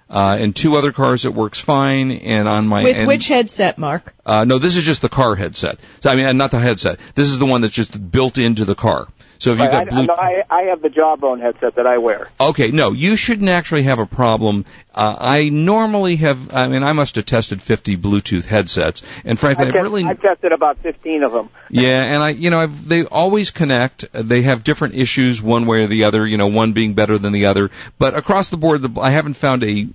Uh, 0.10 0.38
in 0.40 0.54
two 0.54 0.76
other 0.76 0.92
cars 0.92 1.26
it 1.26 1.34
works 1.34 1.60
fine, 1.60 2.12
and 2.12 2.48
on 2.48 2.68
my 2.68 2.84
With 2.84 2.96
and, 2.98 3.08
which 3.08 3.28
headset, 3.28 3.78
Mark? 3.80 4.14
uh, 4.26 4.46
no, 4.46 4.60
this 4.60 4.76
is 4.76 4.84
just 4.84 5.02
the 5.02 5.10
car 5.10 5.34
headset. 5.36 5.80
So, 6.02 6.10
I 6.12 6.16
mean, 6.16 6.26
uh, 6.26 6.34
not 6.34 6.52
the 6.52 6.60
headset. 6.60 7.00
This 7.16 7.30
is 7.30 7.40
the 7.40 7.46
one 7.48 7.62
that's 7.62 7.74
just 7.74 8.12
built 8.12 8.38
into 8.38 8.64
the 8.66 8.76
car. 8.76 9.08
So 9.40 9.52
if 9.52 9.58
you've 9.60 9.68
Right, 9.68 9.90
got 9.90 9.94
I, 9.94 10.04
Bluetooth. 10.04 10.08
no, 10.08 10.14
I, 10.14 10.44
I 10.50 10.62
have 10.70 10.82
the 10.82 10.90
Jawbone 10.90 11.42
headset 11.42 11.76
that 11.76 11.86
I 11.88 11.98
wear. 11.98 12.30
Okay, 12.40 12.72
no, 12.72 12.92
you 12.92 13.16
shouldn't 13.18 13.50
actually 13.50 13.84
have 13.84 14.00
a 14.00 14.06
problem. 14.06 14.66
Uh, 14.94 15.16
I 15.20 15.50
normally 15.50 16.18
have, 16.18 16.54
I 16.54 16.68
mean, 16.68 16.84
I 16.84 16.94
must 16.94 17.16
have 17.16 17.26
tested 17.26 17.62
50 17.62 17.98
Bluetooth 17.98 18.46
headsets, 18.46 19.02
and 19.26 19.38
frankly, 19.40 19.66
I 19.66 19.70
I've 19.70 19.74
really, 19.74 20.04
I've 20.06 20.22
tested 20.22 20.52
about 20.54 20.78
15 20.80 21.24
of 21.24 21.32
them. 21.34 21.50
yeah, 21.70 22.04
and 22.04 22.22
I, 22.24 22.30
you 22.30 22.52
know, 22.52 22.60
I've, 22.60 22.88
they 22.88 23.04
always 23.06 23.52
connect. 23.52 24.06
They 24.14 24.44
have 24.44 24.64
different 24.64 24.94
issues, 24.96 25.42
one 25.42 25.66
way 25.66 25.84
or 25.84 25.88
the 25.88 26.04
other. 26.06 26.26
You 26.26 26.38
know, 26.38 26.48
one 26.48 26.72
being 26.74 26.94
better 26.94 27.18
than 27.18 27.34
the 27.34 27.48
other. 27.48 27.72
But 27.98 28.16
across 28.16 28.50
the 28.50 28.58
board, 28.58 28.82
the, 28.84 29.02
I 29.02 29.10
haven't 29.10 29.34
found 29.34 29.64
a, 29.64 29.88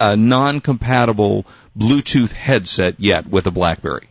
a 0.00 0.16
non-compatible 0.16 1.46
Bluetooth 1.78 2.32
headset 2.32 2.98
yet 2.98 3.26
with 3.26 3.46
a 3.46 3.50
BlackBerry. 3.50 4.08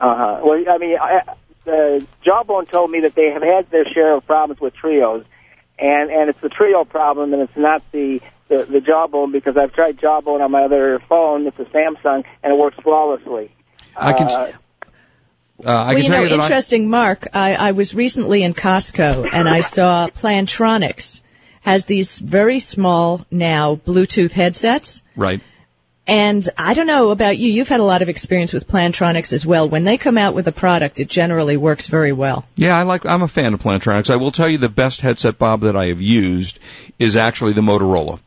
Uh 0.00 0.16
huh. 0.16 0.40
Well, 0.42 0.64
I 0.68 0.78
mean, 0.78 0.96
I, 0.98 1.22
uh, 1.66 2.00
Jawbone 2.24 2.66
told 2.66 2.90
me 2.90 3.00
that 3.00 3.14
they 3.14 3.30
have 3.30 3.42
had 3.42 3.70
their 3.70 3.84
share 3.84 4.14
of 4.14 4.26
problems 4.26 4.60
with 4.60 4.74
Treos, 4.74 5.24
and 5.78 6.10
and 6.10 6.30
it's 6.30 6.40
the 6.40 6.48
Treo 6.48 6.88
problem, 6.88 7.34
and 7.34 7.42
it's 7.42 7.56
not 7.56 7.82
the 7.92 8.20
the, 8.48 8.64
the 8.64 8.80
Jawbone 8.80 9.30
because 9.30 9.56
I've 9.56 9.72
tried 9.72 9.98
Jawbone 9.98 10.40
on 10.40 10.50
my 10.50 10.62
other 10.64 10.98
phone. 11.08 11.46
It's 11.46 11.60
a 11.60 11.66
Samsung, 11.66 12.24
and 12.42 12.52
it 12.52 12.58
works 12.58 12.78
flawlessly. 12.82 13.54
I 13.94 14.12
can, 14.14 14.28
Uh, 14.28 14.30
uh, 14.30 14.42
I 14.42 14.52
well, 15.64 15.88
can 15.88 15.96
you 15.98 16.02
tell 16.04 16.16
know, 16.16 16.22
you 16.22 16.28
that 16.30 16.40
I, 16.40 16.42
interesting, 16.44 16.88
Mark. 16.88 17.28
I, 17.34 17.54
I 17.54 17.72
was 17.72 17.94
recently 17.94 18.42
in 18.42 18.54
Costco 18.54 19.28
and 19.30 19.48
I 19.48 19.60
saw 19.60 20.08
Plantronics 20.08 21.20
has 21.60 21.84
these 21.86 22.18
very 22.18 22.58
small 22.60 23.24
now 23.30 23.76
Bluetooth 23.76 24.32
headsets. 24.32 25.02
right. 25.16 25.40
And 26.06 26.48
I 26.58 26.74
don't 26.74 26.88
know 26.88 27.10
about 27.10 27.38
you. 27.38 27.52
You've 27.52 27.68
had 27.68 27.78
a 27.78 27.84
lot 27.84 28.02
of 28.02 28.08
experience 28.08 28.52
with 28.52 28.66
Plantronics 28.66 29.32
as 29.32 29.46
well. 29.46 29.68
When 29.68 29.84
they 29.84 29.96
come 29.96 30.18
out 30.18 30.34
with 30.34 30.48
a 30.48 30.52
product, 30.52 30.98
it 30.98 31.06
generally 31.08 31.56
works 31.56 31.86
very 31.86 32.10
well. 32.10 32.44
Yeah, 32.56 32.76
I 32.76 32.82
like. 32.82 33.06
I'm 33.06 33.22
a 33.22 33.28
fan 33.28 33.54
of 33.54 33.60
Plantronics. 33.60 34.10
I 34.10 34.16
will 34.16 34.32
tell 34.32 34.48
you 34.48 34.58
the 34.58 34.68
best 34.68 35.02
headset, 35.02 35.38
Bob, 35.38 35.60
that 35.60 35.76
I 35.76 35.86
have 35.86 36.00
used 36.00 36.58
is 36.98 37.16
actually 37.16 37.52
the 37.52 37.60
Motorola. 37.60 38.18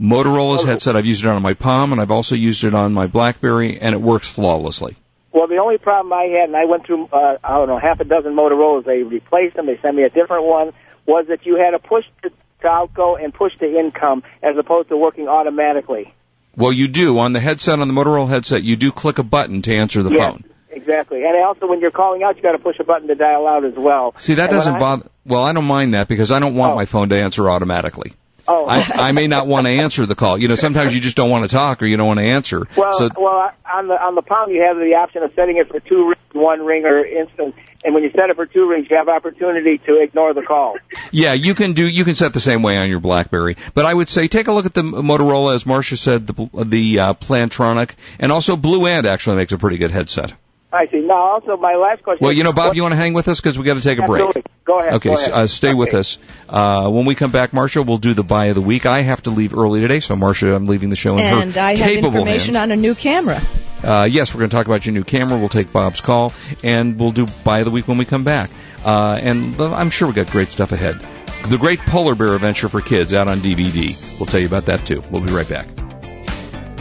Motorola's 0.00 0.64
headset. 0.64 0.96
I've 0.96 1.06
used 1.06 1.24
it 1.24 1.28
on 1.28 1.40
my 1.42 1.54
Palm, 1.54 1.92
and 1.92 2.00
I've 2.00 2.10
also 2.10 2.34
used 2.34 2.64
it 2.64 2.74
on 2.74 2.94
my 2.94 3.06
BlackBerry, 3.06 3.78
and 3.78 3.94
it 3.94 4.00
works 4.00 4.28
flawlessly. 4.28 4.96
well, 5.30 5.46
the 5.46 5.58
only 5.58 5.78
problem 5.78 6.12
I 6.12 6.24
had, 6.24 6.48
and 6.48 6.56
I 6.56 6.64
went 6.64 6.86
through 6.86 7.10
uh, 7.12 7.36
I 7.44 7.58
don't 7.58 7.68
know 7.68 7.78
half 7.78 8.00
a 8.00 8.04
dozen 8.04 8.34
Motorola's. 8.34 8.86
They 8.86 9.02
replaced 9.04 9.54
them. 9.54 9.66
They 9.66 9.78
sent 9.80 9.94
me 9.94 10.02
a 10.02 10.10
different 10.10 10.46
one. 10.46 10.72
Was 11.06 11.26
that 11.28 11.46
you 11.46 11.56
had 11.56 11.72
to 11.72 11.78
push 11.78 12.04
to, 12.22 12.30
to 12.62 12.68
outgo 12.68 13.16
and 13.16 13.32
push 13.32 13.52
the 13.58 13.78
income 13.78 14.22
as 14.42 14.56
opposed 14.56 14.88
to 14.88 14.96
working 14.96 15.28
automatically. 15.28 16.12
Well, 16.56 16.72
you 16.72 16.88
do 16.88 17.18
on 17.18 17.32
the 17.32 17.40
headset 17.40 17.78
on 17.80 17.88
the 17.88 17.94
Motorola 17.94 18.28
headset. 18.28 18.62
You 18.62 18.76
do 18.76 18.90
click 18.92 19.18
a 19.18 19.22
button 19.22 19.62
to 19.62 19.74
answer 19.74 20.02
the 20.02 20.10
Yes, 20.10 20.18
phone. 20.30 20.44
Exactly. 20.70 21.24
And 21.24 21.36
also, 21.44 21.66
when 21.66 21.80
you're 21.80 21.90
calling 21.90 22.22
out, 22.22 22.36
you 22.36 22.42
got 22.42 22.52
to 22.52 22.58
push 22.58 22.78
a 22.80 22.84
button 22.84 23.08
to 23.08 23.14
dial 23.14 23.46
out 23.46 23.64
as 23.64 23.74
well. 23.74 24.14
See, 24.18 24.34
that 24.34 24.50
And 24.50 24.52
doesn't 24.52 24.74
I- 24.76 24.78
bother. 24.78 25.08
Well, 25.26 25.44
I 25.44 25.52
don't 25.52 25.64
mind 25.66 25.94
that 25.94 26.08
because 26.08 26.30
I 26.32 26.38
don't 26.38 26.54
want 26.54 26.72
Oh. 26.72 26.76
my 26.76 26.86
phone 26.86 27.08
to 27.10 27.16
answer 27.16 27.48
automatically. 27.50 28.12
Oh, 28.48 28.66
I, 28.66 28.84
I 28.94 29.12
may 29.12 29.28
not 29.28 29.46
want 29.46 29.66
to 29.66 29.70
answer 29.72 30.06
the 30.06 30.14
call. 30.16 30.36
You 30.38 30.48
know, 30.48 30.54
sometimes 30.56 30.92
you 30.94 31.00
just 31.00 31.16
don't 31.16 31.30
want 31.30 31.48
to 31.48 31.54
talk 31.54 31.82
or 31.82 31.86
you 31.86 31.96
don't 31.96 32.06
want 32.08 32.18
to 32.18 32.24
answer. 32.24 32.66
well, 32.74 32.92
so 32.94 33.08
well, 33.16 33.52
on 33.72 33.86
the 33.86 34.02
on 34.02 34.14
the 34.16 34.22
Palm, 34.22 34.50
you 34.50 34.62
have 34.62 34.76
the 34.76 34.94
option 34.96 35.22
of 35.22 35.32
setting 35.36 35.58
it 35.58 35.68
for 35.68 35.78
two 35.78 36.06
rings, 36.08 36.18
one 36.32 36.64
ring, 36.64 36.84
or 36.84 37.04
instant. 37.04 37.54
And 37.82 37.94
when 37.94 38.02
you 38.02 38.10
set 38.10 38.28
it 38.28 38.36
for 38.36 38.46
two 38.46 38.68
rings, 38.68 38.88
you 38.90 38.96
have 38.96 39.08
opportunity 39.08 39.78
to 39.78 40.02
ignore 40.02 40.34
the 40.34 40.42
call. 40.42 40.76
Yeah, 41.12 41.32
you 41.32 41.54
can 41.54 41.72
do. 41.72 41.88
You 41.88 42.04
can 42.04 42.14
set 42.14 42.34
the 42.34 42.40
same 42.40 42.62
way 42.62 42.76
on 42.76 42.88
your 42.88 43.00
BlackBerry, 43.00 43.56
but 43.74 43.86
I 43.86 43.94
would 43.94 44.08
say 44.08 44.28
take 44.28 44.48
a 44.48 44.52
look 44.52 44.66
at 44.66 44.74
the 44.74 44.82
Motorola, 44.82 45.54
as 45.54 45.64
Marsha 45.64 45.96
said, 45.96 46.26
the 46.26 46.64
the 46.64 46.98
uh, 46.98 47.14
Plantronic, 47.14 47.92
and 48.18 48.30
also 48.30 48.56
Blue 48.56 48.86
Ant 48.86 49.06
actually 49.06 49.36
makes 49.36 49.52
a 49.52 49.58
pretty 49.58 49.78
good 49.78 49.90
headset. 49.90 50.34
I 50.72 50.86
see. 50.86 51.00
Now, 51.00 51.14
also, 51.14 51.56
my 51.56 51.74
last 51.74 52.02
question. 52.04 52.24
Well, 52.24 52.32
you 52.32 52.44
know, 52.44 52.52
Bob, 52.52 52.68
what- 52.68 52.76
you 52.76 52.82
want 52.82 52.92
to 52.92 52.96
hang 52.96 53.12
with 53.12 53.26
us 53.28 53.40
because 53.40 53.58
we 53.58 53.64
got 53.64 53.74
to 53.74 53.80
take 53.80 53.98
a 53.98 54.02
break. 54.06 54.22
Absolutely. 54.22 54.42
Go 54.64 54.78
ahead. 54.78 54.94
Okay, 54.94 55.08
go 55.08 55.16
so, 55.16 55.22
ahead. 55.22 55.32
uh, 55.34 55.46
stay 55.48 55.74
with 55.74 55.94
us. 55.94 56.18
Uh, 56.48 56.88
when 56.90 57.06
we 57.06 57.16
come 57.16 57.32
back, 57.32 57.50
Marsha, 57.50 57.84
we'll 57.84 57.98
do 57.98 58.14
the 58.14 58.22
buy 58.22 58.46
of 58.46 58.54
the 58.54 58.60
week. 58.62 58.86
I 58.86 59.00
have 59.00 59.20
to 59.24 59.30
leave 59.30 59.56
early 59.56 59.80
today, 59.80 59.98
so 59.98 60.14
Marsha, 60.14 60.54
I'm 60.54 60.66
leaving 60.66 60.90
the 60.90 60.96
show 60.96 61.14
in 61.18 61.24
And 61.24 61.54
her 61.54 61.60
I 61.60 61.74
have 61.74 61.88
capable 61.88 62.08
information 62.18 62.54
hands. 62.54 62.70
on 62.70 62.70
a 62.70 62.76
new 62.76 62.94
camera. 62.94 63.40
Uh, 63.82 64.06
yes, 64.08 64.32
we're 64.32 64.40
going 64.40 64.50
to 64.50 64.56
talk 64.56 64.66
about 64.66 64.86
your 64.86 64.92
new 64.92 65.02
camera. 65.02 65.38
We'll 65.38 65.48
take 65.48 65.72
Bob's 65.72 66.00
call, 66.00 66.32
and 66.62 67.00
we'll 67.00 67.12
do 67.12 67.26
buy 67.44 67.60
of 67.60 67.64
the 67.64 67.70
week 67.72 67.88
when 67.88 67.98
we 67.98 68.04
come 68.04 68.22
back. 68.22 68.50
Uh, 68.84 69.18
and 69.20 69.60
I'm 69.60 69.90
sure 69.90 70.06
we 70.06 70.14
got 70.14 70.30
great 70.30 70.48
stuff 70.52 70.70
ahead. 70.70 71.04
The 71.48 71.58
Great 71.58 71.80
Polar 71.80 72.14
Bear 72.14 72.34
Adventure 72.34 72.68
for 72.68 72.80
Kids 72.80 73.12
out 73.12 73.28
on 73.28 73.38
DVD. 73.38 74.18
We'll 74.20 74.26
tell 74.26 74.40
you 74.40 74.46
about 74.46 74.66
that 74.66 74.86
too. 74.86 75.02
We'll 75.10 75.22
be 75.22 75.32
right 75.32 75.48
back. 75.48 75.66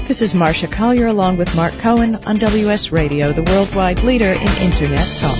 This 0.09 0.23
is 0.23 0.33
Marsha 0.33 0.69
Collier 0.71 1.05
along 1.05 1.37
with 1.37 1.55
Mark 1.55 1.71
Cohen 1.73 2.15
on 2.25 2.39
WS 2.39 2.91
Radio, 2.91 3.31
the 3.31 3.43
worldwide 3.43 4.01
leader 4.01 4.31
in 4.31 4.47
Internet 4.59 5.07
talk. 5.19 5.37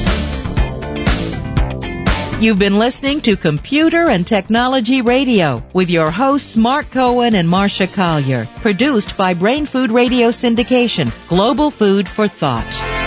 You've 2.39 2.59
been 2.59 2.77
listening 2.77 3.21
to 3.21 3.35
Computer 3.35 4.07
and 4.07 4.27
Technology 4.27 5.01
Radio 5.01 5.63
with 5.73 5.89
your 5.89 6.11
hosts 6.11 6.55
Mark 6.55 6.91
Cohen 6.91 7.33
and 7.33 7.49
Marsha 7.49 7.91
Collier, 7.91 8.47
produced 8.57 9.17
by 9.17 9.33
Brain 9.33 9.65
Food 9.65 9.89
Radio 9.89 10.27
Syndication, 10.27 11.11
Global 11.27 11.71
Food 11.71 12.07
for 12.07 12.27
Thought. 12.27 12.98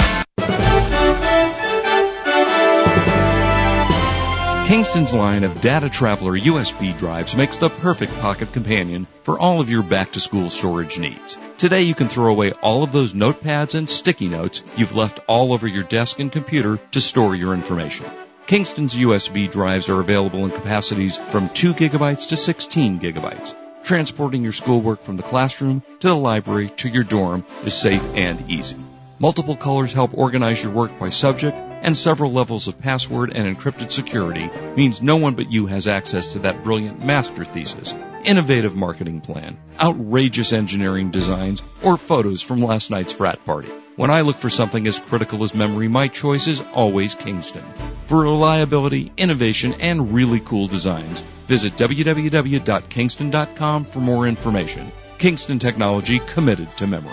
Kingston's 4.73 5.13
line 5.13 5.45
of 5.45 5.53
DataTraveler 5.61 6.41
USB 6.41 6.97
drives 6.97 7.37
makes 7.37 7.59
the 7.59 7.69
perfect 7.69 8.19
pocket 8.21 8.55
companion 8.55 9.07
for 9.23 9.39
all 9.39 9.61
of 9.61 9.69
your 9.69 9.83
back 9.83 10.13
to 10.13 10.19
school 10.19 10.49
storage 10.49 10.99
needs. 10.99 11.39
Today 11.59 11.83
you 11.83 11.95
can 11.95 12.09
throw 12.09 12.31
away 12.31 12.53
all 12.53 12.83
of 12.83 12.91
those 12.91 13.13
notepads 13.13 13.75
and 13.75 13.91
sticky 13.91 14.29
notes 14.29 14.63
you've 14.79 14.97
left 14.97 15.21
all 15.27 15.53
over 15.53 15.67
your 15.67 15.83
desk 15.83 16.21
and 16.21 16.33
computer 16.33 16.81
to 16.93 17.03
store 17.03 17.37
your 17.37 17.53
information. 17.53 18.07
Kingston's 18.47 18.95
USB 18.95 19.51
drives 19.51 19.91
are 19.91 20.01
available 20.01 20.43
in 20.47 20.51
capacities 20.51 21.19
from 21.19 21.51
2 21.51 21.75
gigabytes 21.75 22.29
to 22.29 22.37
16 22.39 22.99
gigabytes. 22.99 23.55
Transporting 23.85 24.43
your 24.43 24.53
schoolwork 24.55 25.03
from 25.03 25.19
the 25.19 25.23
classroom 25.23 25.83
to 26.01 26.09
the 26.09 26.17
library 26.17 26.71
to 26.79 26.89
your 26.89 27.05
dorm 27.05 27.45
is 27.67 27.75
safe 27.75 28.03
and 28.15 28.51
easy. 28.51 28.79
Multiple 29.23 29.55
colors 29.55 29.93
help 29.93 30.19
organize 30.19 30.61
your 30.61 30.73
work 30.73 30.99
by 30.99 31.11
subject, 31.11 31.57
and 31.57 31.97
several 31.97 32.33
levels 32.33 32.67
of 32.67 32.81
password 32.81 33.33
and 33.33 33.47
encrypted 33.47 33.93
security 33.93 34.51
means 34.75 35.01
no 35.01 35.17
one 35.17 35.37
but 35.37 35.53
you 35.53 35.67
has 35.67 35.87
access 35.87 36.33
to 36.33 36.41
that 36.41 36.65
brilliant 36.65 37.05
master 37.05 37.45
thesis, 37.45 37.95
innovative 38.25 38.75
marketing 38.75 39.21
plan, 39.21 39.59
outrageous 39.79 40.53
engineering 40.53 41.13
designs, 41.13 41.63
or 41.85 41.97
photos 41.97 42.43
from 42.43 42.63
last 42.63 42.91
night's 42.91 43.13
frat 43.13 43.45
party. 43.45 43.69
When 43.95 44.11
I 44.11 44.23
look 44.23 44.39
for 44.39 44.51
something 44.51 44.89
as 44.89 44.99
critical 44.99 45.45
as 45.45 45.55
memory, 45.55 45.87
my 45.87 46.09
choice 46.09 46.49
is 46.49 46.61
always 46.75 47.15
Kingston. 47.15 47.63
For 48.07 48.23
reliability, 48.23 49.13
innovation, 49.17 49.75
and 49.75 50.13
really 50.13 50.41
cool 50.41 50.67
designs, 50.67 51.21
visit 51.47 51.77
www.kingston.com 51.77 53.85
for 53.85 54.01
more 54.01 54.27
information. 54.27 54.91
Kingston 55.19 55.61
Technology 55.61 56.19
committed 56.19 56.77
to 56.79 56.89
memory. 56.89 57.13